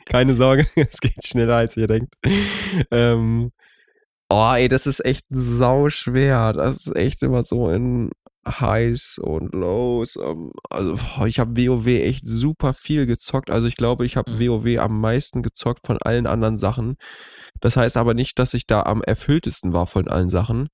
[0.06, 2.14] keine Sorge, es geht schneller als ihr denkt.
[2.90, 3.52] Ähm,
[4.28, 6.52] oh, ey, das ist echt sau schwer.
[6.52, 8.11] Das ist echt immer so in
[8.46, 10.16] Highs und Lows.
[10.16, 10.96] Ähm, also
[11.26, 13.50] ich habe WoW echt super viel gezockt.
[13.50, 14.40] Also ich glaube, ich habe Mhm.
[14.40, 16.96] WoW am meisten gezockt von allen anderen Sachen.
[17.61, 20.68] Das heißt aber nicht, dass ich da am erfülltesten war von allen Sachen.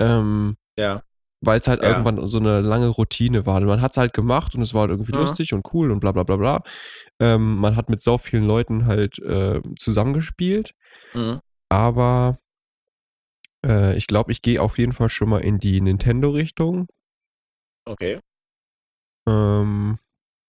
[0.00, 1.02] Ähm, ja.
[1.42, 1.90] weil es halt Ja.
[1.90, 3.60] irgendwann so eine lange Routine war.
[3.60, 5.20] Man hat es halt gemacht und es war halt irgendwie Mhm.
[5.20, 6.62] lustig und cool und bla bla bla bla.
[7.20, 10.74] Ähm, man hat mit so vielen Leuten halt äh, zusammengespielt,
[11.14, 11.40] Mhm.
[11.70, 12.38] aber
[13.64, 16.88] äh, ich glaube, ich gehe auf jeden Fall schon mal in die Nintendo-Richtung
[17.86, 18.20] Okay.
[19.28, 19.98] ähm,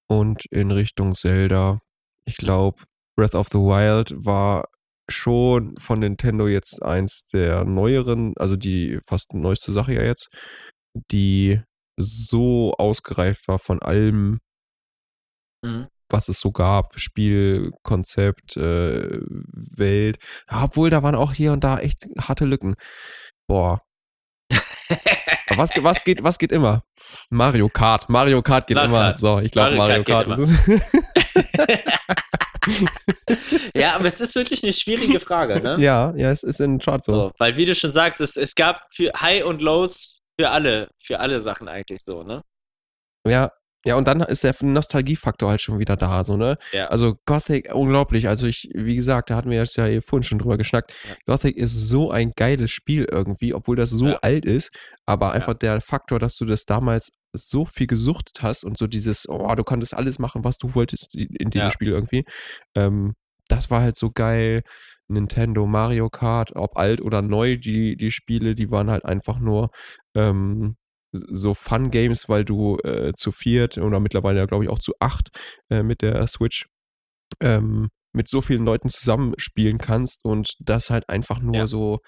[0.10, 1.80] und in Richtung Zelda.
[2.26, 2.84] Ich glaube,
[3.16, 4.68] Breath of the Wild war
[5.10, 10.30] schon von Nintendo jetzt eins der neueren, also die fast neueste Sache ja jetzt,
[11.12, 11.62] die
[12.00, 14.40] so ausgereift war von allem,
[15.64, 15.88] Mhm.
[16.10, 17.00] was es so gab.
[17.00, 20.20] Spiel, Konzept, äh, Welt.
[20.52, 22.76] Ja, obwohl, da waren auch hier und da echt harte Lücken.
[23.48, 23.82] Boah.
[25.56, 26.84] Was, was, geht, was geht immer?
[27.30, 28.08] Mario Kart.
[28.10, 29.00] Mario Kart geht Mario immer.
[29.06, 29.18] Kart.
[29.18, 30.52] So, ich glaube, Mario Mario, Kart Kart, ist
[33.76, 35.78] ja, aber es ist wirklich eine schwierige Frage, ne?
[35.80, 37.14] Ja, ja, es ist in den Charts so.
[37.14, 40.90] So, weil wie du schon sagst, es, es gab für High und Lows für alle,
[40.98, 42.44] für alle Sachen eigentlich so, ne?
[43.28, 43.52] Ja,
[43.88, 46.58] ja, und dann ist der Nostalgiefaktor halt schon wieder da, so, ne?
[46.74, 46.88] Ja.
[46.88, 48.28] Also Gothic, unglaublich.
[48.28, 50.94] Also ich, wie gesagt, da hatten wir jetzt ja vorhin schon drüber geschnackt.
[51.08, 51.16] Ja.
[51.26, 54.20] Gothic ist so ein geiles Spiel irgendwie, obwohl das so Ja.
[54.22, 54.72] alt ist.
[55.06, 59.28] Aber einfach der Faktor, dass du das damals so viel gesuchtet hast und so dieses,
[59.30, 61.70] oh, du konntest alles machen, was du wolltest in dem.
[61.70, 62.26] Spiel irgendwie.
[62.76, 63.14] Ähm,
[63.48, 64.64] das war halt so geil.
[65.08, 69.70] Nintendo, Mario Kart, ob alt oder neu, die, die Spiele, die waren halt einfach nur
[70.16, 70.76] ähm,
[71.30, 75.30] so Fun-Games, weil du äh, zu viert oder mittlerweile, glaube ich, auch zu acht
[75.70, 76.66] äh, mit der Switch
[77.42, 81.68] ähm, mit so vielen Leuten zusammenspielen kannst und das halt einfach nur Ja.
[81.68, 82.00] so,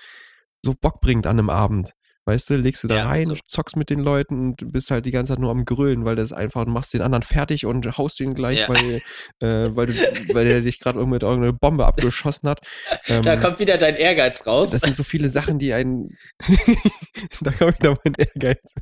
[0.65, 1.91] so Bock bringt an einem Abend.
[2.25, 3.35] Weißt du, legst du da Ja, rein, so.
[3.47, 6.31] zockst mit den Leuten und bist halt die ganze Zeit nur am Grölen, weil das
[6.31, 8.69] einfach, du machst den anderen fertig und haust ihn gleich, Ja.
[8.69, 9.01] weil,
[9.39, 9.93] äh, weil, du,
[10.35, 12.61] weil der dich gerade mit irgendeiner Bombe abgeschossen hat.
[13.07, 14.69] Ähm, Da kommt wieder dein Ehrgeiz raus.
[14.69, 16.09] das sind so viele Sachen, die einen.
[17.41, 18.75] da kommt wieder mein Ehrgeiz.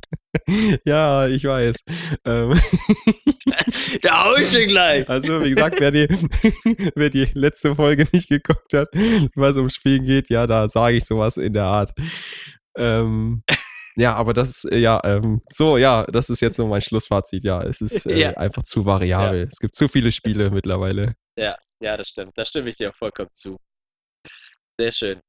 [0.84, 1.76] Ja, ich weiß.
[2.24, 2.60] Ähm,
[4.02, 5.08] da hau ich dir gleich.
[5.08, 6.06] also, wie gesagt, wer die,
[6.94, 8.88] wer die letzte Folge nicht geguckt hat,
[9.34, 11.92] was ums Spielen geht, ja, da sage ich sowas in der Art.
[12.76, 13.42] Ähm,
[13.96, 17.42] ja, aber das ist, ja, ähm, so, ja, das ist jetzt so mein Schlussfazit.
[17.42, 18.30] Ja, es ist äh, Ja.
[18.36, 19.48] einfach zu variabel.
[19.50, 21.14] Es gibt zu viele Spiele mittlerweile.
[21.36, 22.36] Ja, ja, das stimmt.
[22.36, 23.56] Da stimme ich dir auch vollkommen zu.
[24.78, 25.20] Sehr schön.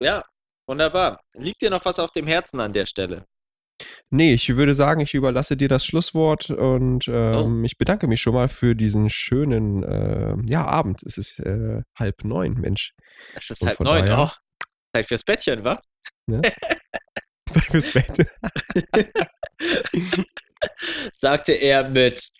[0.00, 0.24] Ja,
[0.68, 1.20] wunderbar.
[1.34, 3.24] Liegt dir noch was auf dem Herzen an der Stelle?
[4.10, 8.34] Nee, ich würde sagen, ich überlasse dir das Schlusswort und ähm, ich bedanke mich schon
[8.34, 11.02] mal für diesen schönen äh, ja, Abend.
[11.02, 12.94] Es ist äh, halb neun, Mensch.
[13.34, 14.06] Es ist Und halb neun.
[14.06, 15.80] daher- Oh, Zeit fürs Bettchen, wa?
[17.50, 18.26] Zeit fürs Bett.
[21.12, 22.30] Sagte er mit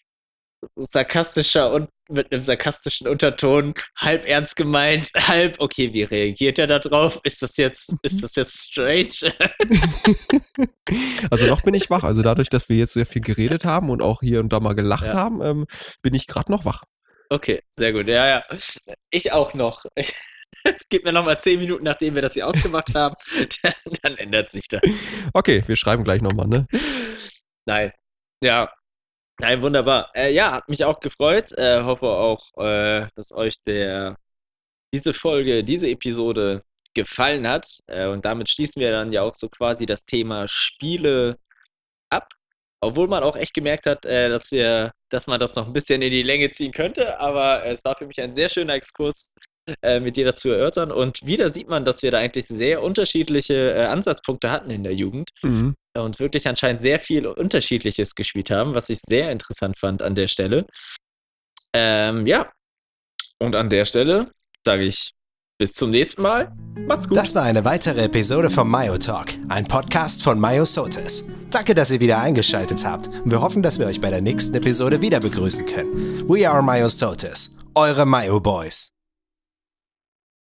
[0.77, 6.79] sarkastischer und mit einem sarkastischen Unterton, halb ernst gemeint, halb, okay, wie reagiert er da
[6.79, 7.21] drauf?
[7.25, 9.33] Ist das jetzt, ist das jetzt strange?
[11.31, 12.05] also noch bin ich wach.
[12.05, 14.75] Also dadurch, dass wir jetzt sehr viel geredet haben und auch hier und da mal
[14.75, 15.15] gelacht ja.
[15.15, 15.67] haben, ähm,
[16.03, 16.85] bin ich gerade noch wach.
[17.29, 18.07] Okay, sehr gut.
[18.09, 18.45] Ja, ja.
[19.11, 19.85] Ich auch noch.
[20.89, 23.17] Gib mir noch mal zehn Minuten, nachdem wir das hier ausgemacht haben.
[23.63, 24.83] Dann, dann ändert sich das.
[25.33, 26.67] Okay, wir schreiben gleich nochmal, ne?
[27.67, 27.93] Nein.
[28.43, 28.73] Ja.
[29.39, 30.11] Nein, wunderbar.
[30.15, 31.53] Äh, ja, hat mich auch gefreut.
[31.53, 34.17] Äh, hoffe auch, äh, dass euch der
[34.95, 36.63] diese Folge, diese Episode
[36.95, 37.81] gefallen hat.
[37.87, 41.39] Äh, und damit schließen wir dann ja auch so quasi das Thema Spiele
[42.11, 42.33] ab.
[42.81, 46.03] Obwohl man auch echt gemerkt hat, äh, dass wir, dass man das noch ein bisschen
[46.03, 47.21] in die Länge ziehen könnte.
[47.21, 49.35] Aber es war für mich ein sehr schöner Exkurs,
[49.83, 50.93] äh, mit dir das zu erörtern.
[50.93, 54.95] Und wieder sieht man, dass wir da eigentlich sehr unterschiedliche äh, Ansatzpunkte hatten in der
[54.95, 55.31] Jugend.
[55.43, 55.75] Mhm.
[55.97, 60.29] Und wirklich anscheinend sehr viel Unterschiedliches gespielt haben, was ich sehr interessant fand an der
[60.29, 60.67] Stelle.
[61.73, 62.51] Ähm, ja.
[63.39, 64.31] Und an der Stelle
[64.65, 65.13] sage ich
[65.59, 66.53] bis zum nächsten Mal.
[66.87, 67.17] Macht's gut.
[67.17, 71.29] Das war eine weitere Episode von Mayo Talk, ein Podcast von Mayo Sotis.
[71.51, 75.01] Danke, dass ihr wieder eingeschaltet habt wir hoffen, dass wir euch bei der nächsten Episode
[75.01, 76.29] wieder begrüßen können.
[76.29, 78.96] We are Mayo Sotis, eure Mayo Boys.